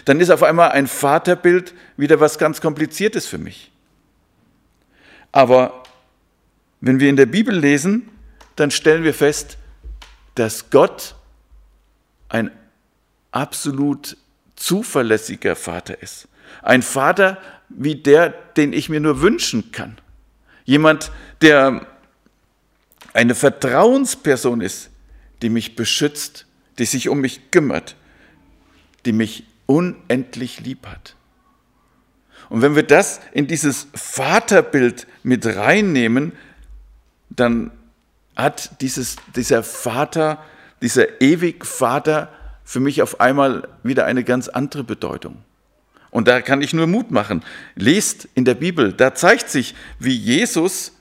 Dann 0.04 0.20
ist 0.20 0.30
auf 0.30 0.42
einmal 0.42 0.72
ein 0.72 0.86
Vaterbild 0.86 1.74
wieder 1.96 2.20
was 2.20 2.38
ganz 2.38 2.60
Kompliziertes 2.60 3.26
für 3.26 3.38
mich. 3.38 3.72
Aber 5.32 5.82
wenn 6.80 7.00
wir 7.00 7.08
in 7.08 7.16
der 7.16 7.26
Bibel 7.26 7.56
lesen, 7.56 8.10
dann 8.56 8.70
stellen 8.70 9.04
wir 9.04 9.14
fest, 9.14 9.56
dass 10.34 10.70
Gott 10.70 11.14
ein 12.28 12.50
absolut 13.32 14.16
zuverlässiger 14.56 15.56
Vater 15.56 16.02
ist. 16.02 16.28
Ein 16.62 16.82
Vater 16.82 17.38
wie 17.70 17.94
der, 17.94 18.30
den 18.56 18.72
ich 18.72 18.88
mir 18.88 19.00
nur 19.00 19.22
wünschen 19.22 19.72
kann. 19.72 19.98
Jemand, 20.64 21.10
der 21.40 21.86
eine 23.12 23.34
Vertrauensperson 23.34 24.60
ist, 24.60 24.90
die 25.42 25.50
mich 25.50 25.76
beschützt, 25.76 26.46
die 26.78 26.84
sich 26.84 27.08
um 27.08 27.20
mich 27.20 27.50
kümmert, 27.50 27.96
die 29.04 29.12
mich 29.12 29.44
unendlich 29.66 30.60
lieb 30.60 30.86
hat. 30.86 31.16
Und 32.48 32.62
wenn 32.62 32.74
wir 32.74 32.82
das 32.82 33.20
in 33.32 33.46
dieses 33.46 33.86
Vaterbild 33.94 35.06
mit 35.22 35.46
reinnehmen, 35.46 36.32
dann 37.30 37.70
hat 38.34 38.80
dieses, 38.80 39.16
dieser 39.36 39.62
Vater, 39.62 40.42
dieser 40.82 41.20
ewig 41.20 41.64
Vater 41.64 42.28
für 42.64 42.80
mich 42.80 43.02
auf 43.02 43.20
einmal 43.20 43.68
wieder 43.82 44.04
eine 44.04 44.24
ganz 44.24 44.48
andere 44.48 44.84
Bedeutung. 44.84 45.36
Und 46.10 46.28
da 46.28 46.40
kann 46.40 46.60
ich 46.60 46.72
nur 46.72 46.86
Mut 46.86 47.10
machen. 47.10 47.44
Lest 47.76 48.28
in 48.34 48.44
der 48.44 48.54
Bibel, 48.54 48.92
da 48.92 49.14
zeigt 49.14 49.48
sich, 49.48 49.74
wie 49.98 50.14
Jesus 50.14 50.92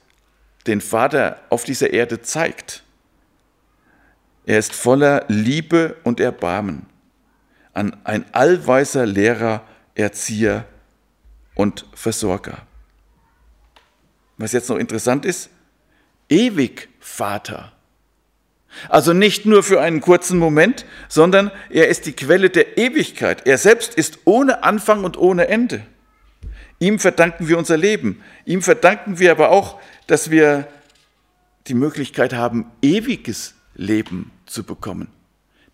den 0.68 0.82
Vater 0.82 1.42
auf 1.50 1.64
dieser 1.64 1.92
Erde 1.92 2.22
zeigt. 2.22 2.84
Er 4.46 4.60
ist 4.60 4.74
voller 4.74 5.26
Liebe 5.28 5.96
und 6.04 6.20
Erbarmen, 6.20 6.86
ein 7.74 8.26
allweiser 8.34 9.06
Lehrer, 9.06 9.64
Erzieher 9.96 10.66
und 11.56 11.86
Versorger. 11.94 12.66
Was 14.38 14.54
jetzt 14.54 14.70
noch 14.70 14.78
interessant 14.78 15.26
ist, 15.26 15.50
ewig 16.30 16.90
Vater. 17.00 17.74
Also 18.88 19.14
nicht 19.14 19.46
nur 19.46 19.64
für 19.64 19.82
einen 19.82 20.02
kurzen 20.02 20.38
Moment, 20.38 20.86
sondern 21.08 21.52
er 21.70 21.88
ist 21.88 22.06
die 22.06 22.14
Quelle 22.14 22.50
der 22.50 22.78
Ewigkeit. 22.78 23.46
Er 23.46 23.58
selbst 23.58 23.96
ist 23.96 24.20
ohne 24.26 24.64
Anfang 24.64 25.04
und 25.04 25.18
ohne 25.18 25.48
Ende. 25.48 25.86
Ihm 26.80 27.00
verdanken 27.00 27.48
wir 27.48 27.58
unser 27.58 27.78
Leben. 27.78 28.24
Ihm 28.46 28.62
verdanken 28.62 29.20
wir 29.20 29.32
aber 29.32 29.50
auch, 29.50 29.80
dass 30.08 30.32
wir 30.32 30.68
die 31.68 31.74
Möglichkeit 31.74 32.34
haben, 32.34 32.72
ewiges 32.82 33.56
Leben 33.76 34.32
zu 34.46 34.64
bekommen. 34.64 35.10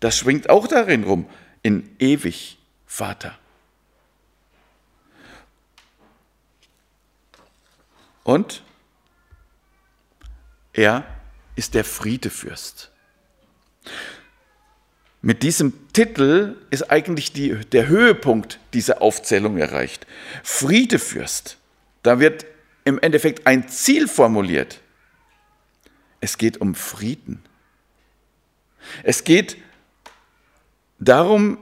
Das 0.00 0.16
schwingt 0.16 0.50
auch 0.50 0.66
darin 0.66 1.04
rum, 1.04 1.26
in 1.62 1.88
ewig 1.98 2.58
Vater. 2.86 3.38
Und 8.24 8.62
er 10.72 11.04
ist 11.56 11.74
der 11.74 11.84
Friedefürst. 11.84 12.90
Mit 15.22 15.42
diesem 15.42 15.92
Titel 15.92 16.56
ist 16.70 16.90
eigentlich 16.90 17.32
die, 17.32 17.56
der 17.72 17.88
Höhepunkt 17.88 18.60
dieser 18.74 19.02
Aufzählung 19.02 19.58
erreicht. 19.58 20.06
Friedefürst. 20.44 21.58
Da 22.02 22.20
wird 22.20 22.46
im 22.84 23.00
Endeffekt 23.00 23.46
ein 23.46 23.68
Ziel 23.68 24.06
formuliert. 24.06 24.80
Es 26.20 26.38
geht 26.38 26.60
um 26.60 26.74
Frieden. 26.74 27.42
Es 29.02 29.24
geht 29.24 29.56
darum, 30.98 31.58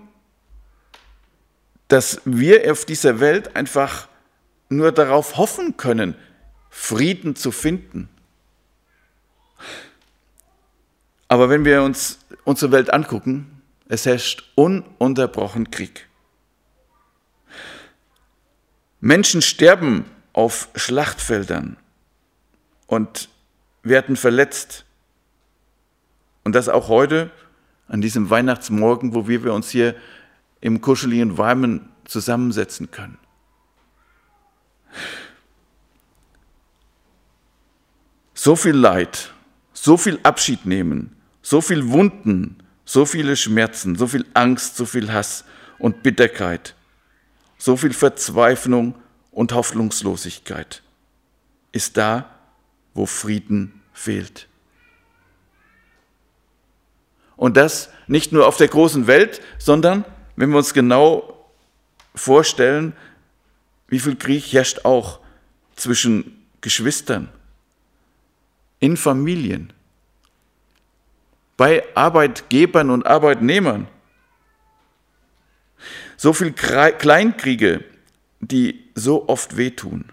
dass 1.89 2.21
wir 2.25 2.71
auf 2.71 2.85
dieser 2.85 3.21
Welt 3.21 3.57
einfach 3.57 4.09
nur 4.69 4.93
darauf 4.93 5.37
hoffen 5.37 5.77
können, 5.77 6.17
Frieden 6.71 7.37
zu 7.37 7.53
finden. 7.53 8.09
Aber 11.29 11.49
wenn 11.49 11.65
wir 11.65 11.83
uns 11.83 12.19
unsere 12.45 12.73
Welt 12.73 12.93
angucken, 12.93 13.63
es 13.89 14.07
herrscht 14.07 14.51
ununterbrochen 14.55 15.71
Krieg. 15.71 16.09
Menschen 19.01 19.43
sterben 19.43 20.07
auf 20.33 20.69
Schlachtfeldern 20.75 21.77
und 22.87 23.29
werden 23.83 24.17
verletzt. 24.17 24.87
Und 26.43 26.55
das 26.55 26.69
auch 26.69 26.89
heute, 26.89 27.31
an 27.87 28.01
diesem 28.01 28.31
Weihnachtsmorgen, 28.31 29.15
wo 29.15 29.29
wir 29.29 29.53
uns 29.53 29.69
hier 29.69 29.95
im 30.63 30.81
kuscheligen 30.81 31.37
Warmen 31.37 31.91
zusammensetzen 32.07 32.91
können. 32.91 33.19
So 38.33 38.57
viel 38.57 38.75
Leid, 38.75 39.34
so 39.85 39.99
viel 39.99 40.19
Abschied 40.23 40.65
nehmen, 40.65 41.15
so 41.43 41.61
viel 41.61 41.91
Wunden, 41.91 42.57
so 42.87 43.05
viele 43.05 43.37
Schmerzen, 43.37 43.97
so 43.97 44.07
viel 44.07 44.25
Angst, 44.33 44.77
so 44.77 44.87
viel 44.87 45.13
Hass 45.13 45.45
und 45.79 46.03
Bitterkeit, 46.03 46.75
so 47.59 47.77
viel 47.77 47.93
Verzweiflung 47.93 48.95
und 49.31 49.53
Hoffnungslosigkeit 49.53 50.83
ist 51.73 51.99
da, 51.99 52.31
wo 52.95 53.05
Frieden 53.05 53.83
fehlt. 53.93 54.49
Und 57.37 57.59
das 57.59 57.91
nicht 58.07 58.33
nur 58.33 58.47
auf 58.47 58.57
der 58.57 58.69
großen 58.69 59.07
Welt, 59.07 59.43
sondern 59.59 60.07
wenn 60.37 60.49
wir 60.49 60.57
uns 60.57 60.73
genau 60.73 61.47
vorstellen, 62.15 62.95
wie 63.89 63.99
viel 63.99 64.17
Krieg 64.17 64.51
herrscht 64.51 64.87
auch 64.87 65.21
zwischen 65.77 66.43
Geschwistern, 66.63 67.29
in 68.85 68.99
Familien, 68.99 69.73
bei 71.57 71.85
Arbeitgebern 71.95 72.91
und 72.91 73.07
Arbeitnehmern. 73.07 73.89
So 76.17 76.33
viel 76.33 76.53
Kleinkriege, 76.53 77.85
die 78.41 78.85
so 78.95 79.29
oft 79.29 79.57
wehtun. 79.57 80.07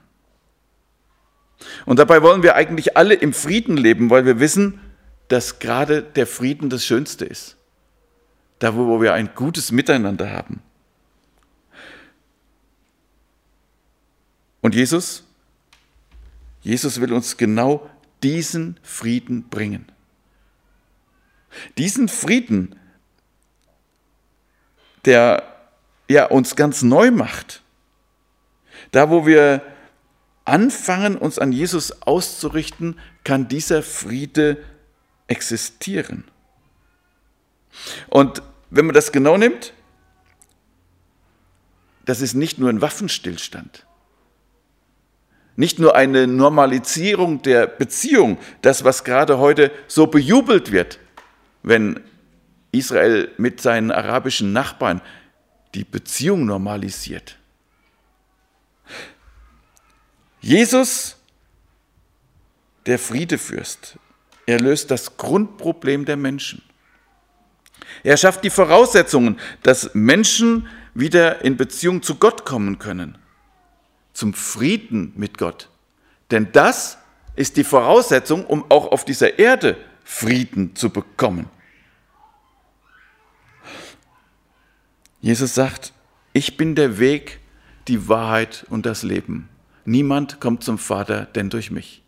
Und 1.85 1.99
dabei 1.99 2.21
wollen 2.21 2.43
wir 2.43 2.55
eigentlich 2.55 2.97
alle 2.97 3.13
im 3.13 3.33
Frieden 3.33 3.77
leben, 3.77 4.09
weil 4.09 4.25
wir 4.25 4.39
wissen, 4.39 4.79
dass 5.27 5.59
gerade 5.59 6.01
der 6.01 6.27
Frieden 6.27 6.69
das 6.69 6.85
Schönste 6.85 7.25
ist. 7.25 7.55
Da, 8.59 8.75
wo 8.75 9.01
wir 9.01 9.13
ein 9.13 9.31
gutes 9.33 9.71
Miteinander 9.71 10.29
haben. 10.31 10.61
Und 14.61 14.75
Jesus? 14.75 15.23
Jesus 16.61 17.01
will 17.01 17.11
uns 17.13 17.37
genau 17.37 17.89
diesen 18.21 18.79
Frieden 18.83 19.49
bringen. 19.49 19.90
Diesen 21.77 22.07
Frieden, 22.07 22.75
der 25.05 25.43
ja, 26.07 26.25
uns 26.25 26.55
ganz 26.55 26.83
neu 26.83 27.11
macht. 27.11 27.63
Da, 28.91 29.09
wo 29.09 29.25
wir 29.25 29.61
anfangen, 30.45 31.17
uns 31.17 31.39
an 31.39 31.51
Jesus 31.51 32.01
auszurichten, 32.01 32.99
kann 33.23 33.47
dieser 33.47 33.83
Friede 33.83 34.63
existieren. 35.27 36.25
Und 38.09 38.41
wenn 38.69 38.85
man 38.85 38.95
das 38.95 39.11
genau 39.11 39.37
nimmt, 39.37 39.73
das 42.05 42.21
ist 42.21 42.33
nicht 42.33 42.57
nur 42.57 42.69
ein 42.69 42.81
Waffenstillstand, 42.81 43.85
nicht 45.55 45.79
nur 45.79 45.95
eine 45.95 46.27
Normalisierung 46.27 47.41
der 47.41 47.67
Beziehung, 47.67 48.37
das, 48.61 48.83
was 48.83 49.03
gerade 49.03 49.37
heute 49.37 49.71
so 49.87 50.07
bejubelt 50.07 50.71
wird, 50.71 50.99
wenn 51.63 51.99
Israel 52.71 53.31
mit 53.37 53.61
seinen 53.61 53.91
arabischen 53.91 54.53
Nachbarn 54.53 55.01
die 55.75 55.83
Beziehung 55.83 56.45
normalisiert. 56.45 57.37
Jesus, 60.41 61.17
der 62.85 62.97
Friedefürst, 62.97 63.97
er 64.45 64.59
löst 64.59 64.89
das 64.89 65.17
Grundproblem 65.17 66.05
der 66.05 66.17
Menschen. 66.17 66.63
Er 68.03 68.17
schafft 68.17 68.43
die 68.43 68.49
Voraussetzungen, 68.49 69.39
dass 69.63 69.93
Menschen 69.93 70.67
wieder 70.93 71.43
in 71.43 71.57
Beziehung 71.57 72.01
zu 72.01 72.15
Gott 72.15 72.45
kommen 72.45 72.79
können, 72.79 73.17
zum 74.13 74.33
Frieden 74.33 75.13
mit 75.15 75.37
Gott. 75.37 75.69
Denn 76.31 76.51
das 76.51 76.97
ist 77.35 77.57
die 77.57 77.63
Voraussetzung, 77.63 78.45
um 78.45 78.65
auch 78.69 78.91
auf 78.91 79.05
dieser 79.05 79.39
Erde 79.39 79.77
Frieden 80.03 80.75
zu 80.75 80.89
bekommen. 80.89 81.49
Jesus 85.19 85.53
sagt, 85.53 85.93
ich 86.33 86.57
bin 86.57 86.75
der 86.75 86.97
Weg, 86.97 87.39
die 87.87 88.07
Wahrheit 88.07 88.65
und 88.69 88.85
das 88.85 89.03
Leben. 89.03 89.49
Niemand 89.85 90.39
kommt 90.39 90.63
zum 90.63 90.77
Vater 90.77 91.25
denn 91.25 91.49
durch 91.49 91.71
mich. 91.71 92.03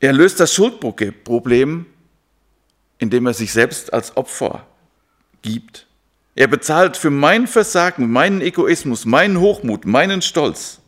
Er 0.00 0.12
löst 0.12 0.38
das 0.38 0.54
Schuldproblem, 0.54 1.86
indem 2.98 3.26
er 3.26 3.34
sich 3.34 3.52
selbst 3.52 3.92
als 3.92 4.16
Opfer 4.16 4.66
gibt. 5.42 5.86
Er 6.34 6.46
bezahlt 6.46 6.96
für 6.96 7.10
mein 7.10 7.46
Versagen, 7.46 8.10
meinen 8.10 8.40
Egoismus, 8.40 9.04
meinen 9.04 9.40
Hochmut, 9.40 9.86
meinen 9.86 10.22
Stolz. 10.22 10.80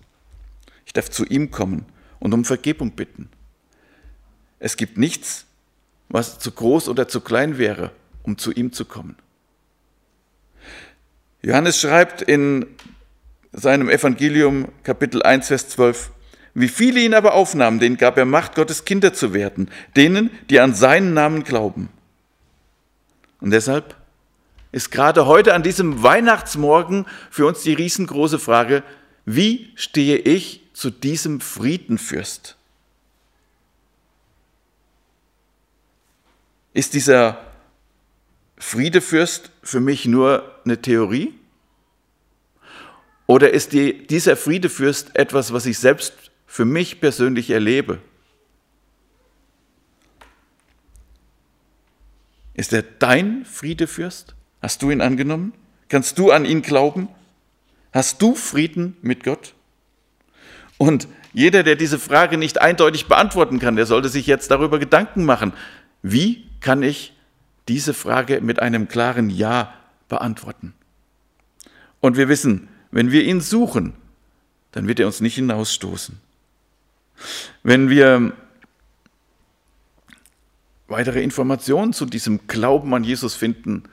Ich 0.87 0.93
darf 0.93 1.11
zu 1.11 1.25
ihm 1.25 1.51
kommen 1.51 1.87
und 2.21 2.33
um 2.35 2.45
Vergebung 2.45 2.93
bitten. 2.93 3.31
Es 4.61 4.77
gibt 4.77 4.99
nichts, 4.99 5.47
was 6.11 6.39
zu 6.39 6.53
groß 6.53 6.89
oder 6.89 7.09
zu 7.09 7.21
klein 7.23 7.59
wäre, 7.59 7.91
um 8.23 8.39
zu 8.39 8.53
ihm 8.53 8.73
zu 8.73 8.85
kommen. 8.85 9.17
Johannes 11.43 11.81
schreibt 11.81 12.21
in 12.21 12.67
seinem 13.53 13.89
Evangelium 13.89 14.69
Kapitel 14.85 15.23
1, 15.23 15.49
Vers 15.49 15.71
12, 15.71 16.11
wie 16.53 16.69
viele 16.69 17.01
ihn 17.01 17.15
aber 17.15 17.33
aufnahmen, 17.33 17.79
denen 17.79 17.97
gab 17.97 18.19
er 18.19 18.27
Macht, 18.27 18.55
Gottes 18.55 18.85
Kinder 18.85 19.15
zu 19.15 19.33
werden, 19.33 19.71
denen, 19.97 20.31
die 20.51 20.61
an 20.61 20.75
seinen 20.75 21.15
Namen 21.15 21.43
glauben. 21.43 21.89
Und 23.41 23.53
deshalb 23.53 23.97
ist 24.73 24.91
gerade 24.91 25.27
heute 25.27 25.55
an 25.55 25.63
diesem 25.63 26.03
Weihnachtsmorgen 26.03 27.07
für 27.31 27.47
uns 27.47 27.63
die 27.63 27.73
riesengroße 27.73 28.39
Frage, 28.39 28.83
wie 29.25 29.73
stehe 29.75 30.17
ich 30.17 30.63
zu 30.75 30.91
diesem 30.91 31.41
Friedenfürst? 31.41 32.57
Ist 36.73 36.95
dieser 36.95 37.39
Friedefürst 38.59 39.51
für 39.63 39.81
mich 39.81 40.07
nur 40.07 40.55
eine 40.65 40.81
Theorie? 40.81 41.35
Oder 43.27 43.51
ist 43.51 43.73
die, 43.73 44.07
dieser 44.07 44.37
Friedefürst 44.37 45.17
etwas, 45.17 45.53
was 45.53 45.67
ich 45.67 45.79
selbst 45.79 46.15
für 46.47 46.65
mich 46.65 47.01
persönlich 47.01 47.51
erlebe? 47.51 48.01
Ist 52.55 52.73
er 52.73 52.83
dein 52.83 53.45
Friedefürst? 53.45 54.35
Hast 54.61 54.83
du 54.83 54.91
ihn 54.91 55.01
angenommen? 55.01 55.55
Kannst 55.89 56.19
du 56.19 56.31
an 56.31 56.45
ihn 56.45 56.63
glauben? 56.63 57.09
Hast 57.93 58.21
du 58.21 58.35
Frieden 58.35 58.97
mit 59.01 59.25
Gott? 59.25 59.55
Und 60.77 61.09
jeder, 61.33 61.63
der 61.63 61.77
diese 61.77 61.99
Frage 61.99 62.37
nicht 62.37 62.61
eindeutig 62.61 63.07
beantworten 63.07 63.59
kann, 63.61 63.77
der 63.77 63.87
sollte 63.87 64.09
sich 64.09 64.27
jetzt 64.27 64.51
darüber 64.51 64.79
Gedanken 64.79 65.25
machen. 65.25 65.53
Wie 66.03 66.50
kann 66.61 66.83
ich 66.83 67.15
diese 67.69 67.95
Frage 67.95 68.41
mit 68.41 68.61
einem 68.61 68.89
klaren 68.89 69.31
Ja 69.31 69.73
beantworten? 70.09 70.75
Und 72.01 72.17
wir 72.17 72.29
wissen, 72.29 72.69
wenn 72.91 73.13
wir 73.13 73.25
ihn 73.25 73.41
suchen, 73.41 73.95
dann 74.73 74.89
wird 74.89 75.01
er 75.01 75.07
uns 75.07 75.21
nicht 75.21 75.35
hinausstoßen. 75.35 76.19
Wenn 77.63 77.91
wir 77.91 78.33
weitere 80.89 81.23
Informationen 81.23 81.93
zu 81.93 82.07
diesem 82.07 82.47
Glauben 82.47 82.93
an 82.95 83.05
Jesus 83.05 83.35
finden, 83.35 83.85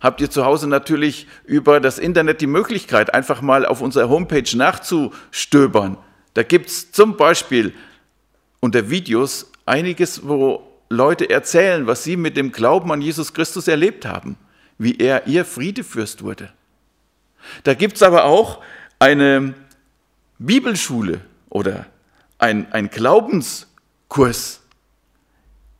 habt 0.00 0.20
ihr 0.20 0.30
zu 0.30 0.44
Hause 0.44 0.68
natürlich 0.68 1.26
über 1.44 1.80
das 1.80 1.98
Internet 1.98 2.40
die 2.40 2.46
Möglichkeit, 2.46 3.12
einfach 3.14 3.42
mal 3.42 3.66
auf 3.66 3.80
unserer 3.80 4.08
Homepage 4.08 4.56
nachzustöbern. 4.56 5.98
Da 6.34 6.42
gibt 6.42 6.68
es 6.68 6.92
zum 6.92 7.16
Beispiel 7.16 7.74
unter 8.60 8.90
Videos 8.90 9.50
einiges, 9.64 10.26
wo 10.26 10.65
Leute 10.88 11.28
erzählen, 11.28 11.86
was 11.86 12.04
sie 12.04 12.16
mit 12.16 12.36
dem 12.36 12.52
Glauben 12.52 12.92
an 12.92 13.00
Jesus 13.00 13.34
Christus 13.34 13.68
erlebt 13.68 14.06
haben, 14.06 14.36
wie 14.78 14.96
er 14.96 15.26
ihr 15.26 15.44
Friedefürst 15.44 16.22
wurde. 16.22 16.52
Da 17.64 17.74
gibt 17.74 17.96
es 17.96 18.02
aber 18.02 18.24
auch 18.24 18.62
eine 18.98 19.54
Bibelschule 20.38 21.20
oder 21.48 21.86
ein, 22.38 22.70
ein 22.72 22.90
Glaubenskurs. 22.90 24.60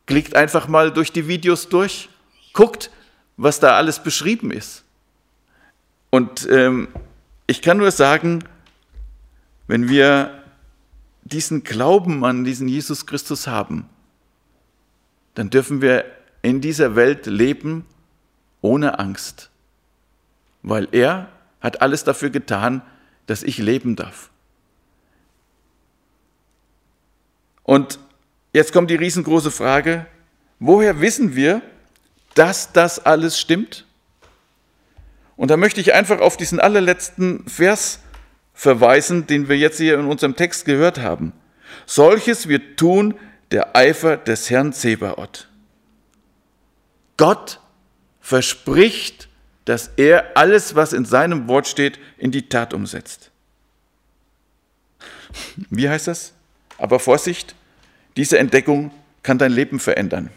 Klickt 0.05 0.35
einfach 0.35 0.67
mal 0.67 0.91
durch 0.91 1.11
die 1.11 1.27
Videos 1.27 1.69
durch, 1.69 2.09
guckt, 2.53 2.91
was 3.35 3.59
da 3.59 3.75
alles 3.75 4.01
beschrieben 4.01 4.51
ist. 4.51 4.83
Und 6.09 6.47
ähm, 6.49 6.87
ich 7.45 7.61
kann 7.61 7.77
nur 7.77 7.91
sagen, 7.91 8.43
wenn 9.67 9.89
wir 9.89 10.43
diesen 11.23 11.63
Glauben 11.63 12.23
an 12.23 12.45
diesen 12.45 12.67
Jesus 12.67 13.05
Christus 13.05 13.47
haben, 13.47 13.89
dann 15.37 15.51
dürfen 15.51 15.83
wir 15.83 16.03
in 16.41 16.61
dieser 16.61 16.95
Welt 16.95 17.27
leben 17.27 17.85
ohne 18.61 18.97
Angst, 18.97 19.51
weil 20.63 20.87
er 20.91 21.29
hat 21.61 21.83
alles 21.83 22.03
dafür 22.03 22.31
getan, 22.31 22.81
dass 23.27 23.43
ich 23.43 23.59
leben 23.59 23.95
darf. 23.95 24.31
Und 27.61 27.99
jetzt 28.51 28.73
kommt 28.73 28.89
die 28.89 28.95
riesengroße 28.95 29.51
Frage, 29.51 30.07
woher 30.57 31.01
wissen 31.01 31.35
wir, 31.35 31.61
dass 32.33 32.73
das 32.73 33.05
alles 33.05 33.39
stimmt? 33.39 33.85
Und 35.35 35.51
da 35.51 35.57
möchte 35.57 35.79
ich 35.81 35.93
einfach 35.93 36.19
auf 36.19 36.37
diesen 36.37 36.59
allerletzten 36.59 37.47
Vers 37.47 37.99
verweisen, 38.55 39.27
den 39.27 39.49
wir 39.49 39.57
jetzt 39.57 39.77
hier 39.77 39.99
in 39.99 40.07
unserem 40.07 40.35
Text 40.35 40.65
gehört 40.65 40.97
haben. 40.97 41.31
Solches 41.85 42.47
wird 42.47 42.77
tun 42.77 43.13
der 43.51 43.75
Eifer 43.75 44.17
des 44.17 44.49
Herrn 44.49 44.73
Zebaoth. 44.73 45.47
Gott 47.17 47.59
verspricht, 48.19 49.27
dass 49.65 49.89
er 49.97 50.37
alles, 50.37 50.75
was 50.75 50.93
in 50.93 51.05
seinem 51.05 51.47
Wort 51.47 51.67
steht, 51.67 51.99
in 52.17 52.31
die 52.31 52.47
Tat 52.49 52.73
umsetzt. 52.73 53.31
Wie 55.69 55.89
heißt 55.89 56.07
das? 56.07 56.33
Aber 56.77 56.99
Vorsicht, 56.99 57.55
diese 58.15 58.37
Entdeckung 58.37 58.91
kann 59.23 59.37
dein 59.37 59.51
Leben 59.51 59.79
verändern. 59.79 60.29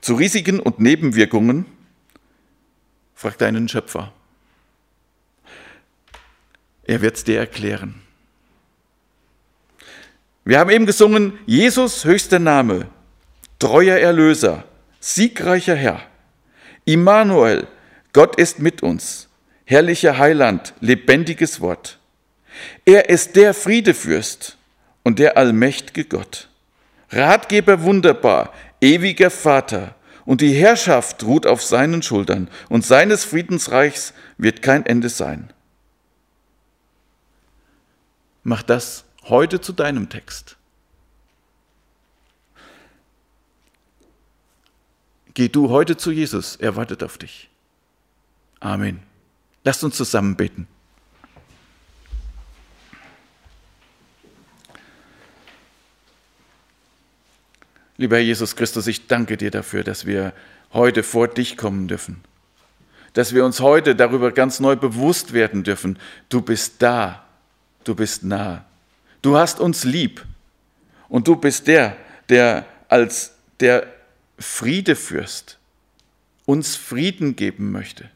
Zu 0.00 0.14
Risiken 0.14 0.58
und 0.58 0.80
Nebenwirkungen 0.80 1.66
frag 3.14 3.38
deinen 3.38 3.68
Schöpfer. 3.68 4.12
Er 6.84 7.02
wird 7.02 7.16
es 7.16 7.24
dir 7.24 7.38
erklären. 7.38 8.02
Wir 10.44 10.58
haben 10.58 10.70
eben 10.70 10.86
gesungen, 10.86 11.38
Jesus 11.46 12.04
höchster 12.04 12.40
Name, 12.40 12.88
treuer 13.58 13.98
Erlöser, 13.98 14.64
siegreicher 14.98 15.76
Herr, 15.76 16.02
Immanuel, 16.84 17.68
Gott 18.12 18.36
ist 18.36 18.58
mit 18.58 18.82
uns, 18.82 19.28
herrlicher 19.64 20.18
Heiland, 20.18 20.74
lebendiges 20.80 21.60
Wort. 21.60 21.98
Er 22.84 23.08
ist 23.08 23.36
der 23.36 23.54
Friedefürst 23.54 24.58
und 25.04 25.20
der 25.20 25.36
allmächtige 25.36 26.04
Gott. 26.04 26.48
Ratgeber 27.10 27.82
wunderbar, 27.82 28.52
ewiger 28.80 29.30
Vater, 29.30 29.94
und 30.24 30.40
die 30.40 30.52
Herrschaft 30.52 31.24
ruht 31.24 31.46
auf 31.46 31.62
seinen 31.62 32.02
Schultern, 32.02 32.48
und 32.68 32.84
seines 32.84 33.24
Friedensreichs 33.24 34.12
wird 34.38 34.60
kein 34.62 34.86
Ende 34.86 35.08
sein. 35.08 35.52
Mach 38.42 38.62
das 38.62 39.04
heute 39.24 39.60
zu 39.60 39.72
deinem 39.72 40.08
Text. 40.08 40.56
Geh 45.34 45.48
du 45.48 45.70
heute 45.70 45.96
zu 45.96 46.10
Jesus, 46.10 46.56
er 46.56 46.76
wartet 46.76 47.02
auf 47.02 47.16
dich. 47.16 47.48
Amen. 48.60 49.02
Lasst 49.64 49.82
uns 49.82 49.96
zusammen 49.96 50.36
beten. 50.36 50.66
Lieber 57.96 58.16
Herr 58.16 58.24
Jesus 58.24 58.56
Christus, 58.56 58.86
ich 58.86 59.06
danke 59.06 59.36
dir 59.36 59.50
dafür, 59.50 59.84
dass 59.84 60.06
wir 60.06 60.32
heute 60.72 61.02
vor 61.02 61.28
dich 61.28 61.56
kommen 61.56 61.88
dürfen. 61.88 62.22
Dass 63.12 63.34
wir 63.34 63.44
uns 63.44 63.60
heute 63.60 63.94
darüber 63.94 64.32
ganz 64.32 64.58
neu 64.58 64.76
bewusst 64.76 65.32
werden 65.32 65.62
dürfen. 65.62 65.98
Du 66.28 66.42
bist 66.42 66.82
da. 66.82 67.24
Du 67.84 67.94
bist 67.94 68.24
nah. 68.24 68.64
Du 69.22 69.36
hast 69.36 69.60
uns 69.60 69.84
lieb. 69.84 70.26
Und 71.08 71.28
du 71.28 71.36
bist 71.36 71.66
der, 71.68 71.96
der 72.28 72.66
als 72.88 73.34
der 73.60 73.86
Friedefürst 74.38 75.58
uns 76.44 76.74
Frieden 76.74 77.36
geben 77.36 77.70
möchte. 77.70 78.10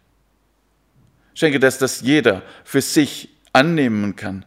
Schenke, 1.34 1.60
dass 1.60 1.78
das 1.78 2.00
jeder 2.00 2.42
für 2.64 2.80
sich 2.80 3.28
annehmen 3.52 4.16
kann, 4.16 4.44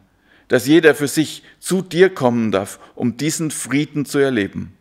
dass 0.48 0.66
jeder 0.66 0.94
für 0.94 1.08
sich 1.08 1.42
zu 1.60 1.80
dir 1.80 2.12
kommen 2.12 2.52
darf, 2.52 2.78
um 2.94 3.16
diesen 3.16 3.50
Frieden 3.50 4.04
zu 4.04 4.18
erleben. 4.18 4.76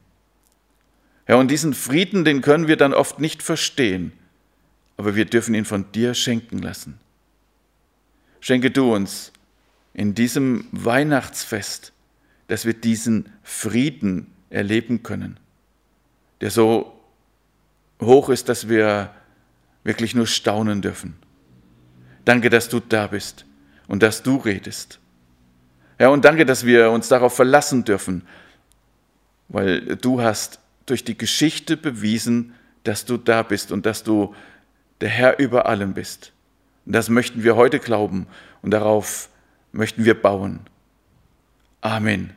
Ja, 1.27 1.35
und 1.35 1.49
diesen 1.49 1.75
Frieden, 1.75 2.25
den 2.25 2.41
können 2.41 2.67
wir 2.67 2.75
dann 2.75 2.93
oft 2.93 3.19
nicht 3.19 3.43
verstehen, 3.43 4.11
aber 4.97 5.15
wir 5.15 5.25
dürfen 5.25 5.53
ihn 5.53 5.65
von 5.65 5.91
dir 5.91 6.15
schenken 6.15 6.57
lassen. 6.57 6.99
Schenke 8.41 8.71
du 8.71 8.93
uns 8.93 9.31
in 9.99 10.15
diesem 10.15 10.65
Weihnachtsfest, 10.71 11.91
dass 12.47 12.65
wir 12.65 12.73
diesen 12.73 13.33
Frieden 13.43 14.27
erleben 14.49 15.03
können, 15.03 15.37
der 16.39 16.51
so 16.51 16.97
hoch 17.99 18.29
ist, 18.29 18.47
dass 18.47 18.69
wir 18.69 19.13
wirklich 19.83 20.15
nur 20.15 20.25
staunen 20.25 20.81
dürfen. 20.81 21.17
Danke, 22.23 22.49
dass 22.49 22.69
du 22.69 22.79
da 22.79 23.07
bist 23.07 23.43
und 23.89 24.01
dass 24.01 24.23
du 24.23 24.37
redest. 24.37 24.99
Ja, 25.99 26.07
und 26.07 26.23
danke, 26.23 26.45
dass 26.45 26.65
wir 26.65 26.91
uns 26.91 27.09
darauf 27.09 27.35
verlassen 27.35 27.83
dürfen, 27.83 28.25
weil 29.49 29.97
du 29.97 30.21
hast 30.21 30.61
durch 30.85 31.03
die 31.03 31.17
Geschichte 31.17 31.75
bewiesen, 31.75 32.53
dass 32.85 33.03
du 33.03 33.17
da 33.17 33.43
bist 33.43 33.73
und 33.73 33.85
dass 33.85 34.03
du 34.05 34.33
der 35.01 35.09
Herr 35.09 35.39
über 35.39 35.65
allem 35.65 35.93
bist. 35.93 36.31
Und 36.85 36.93
das 36.93 37.09
möchten 37.09 37.43
wir 37.43 37.57
heute 37.57 37.79
glauben 37.79 38.27
und 38.61 38.71
darauf 38.71 39.29
möchten 39.71 40.05
wir 40.05 40.19
bauen. 40.19 40.61
Amen. 41.81 42.31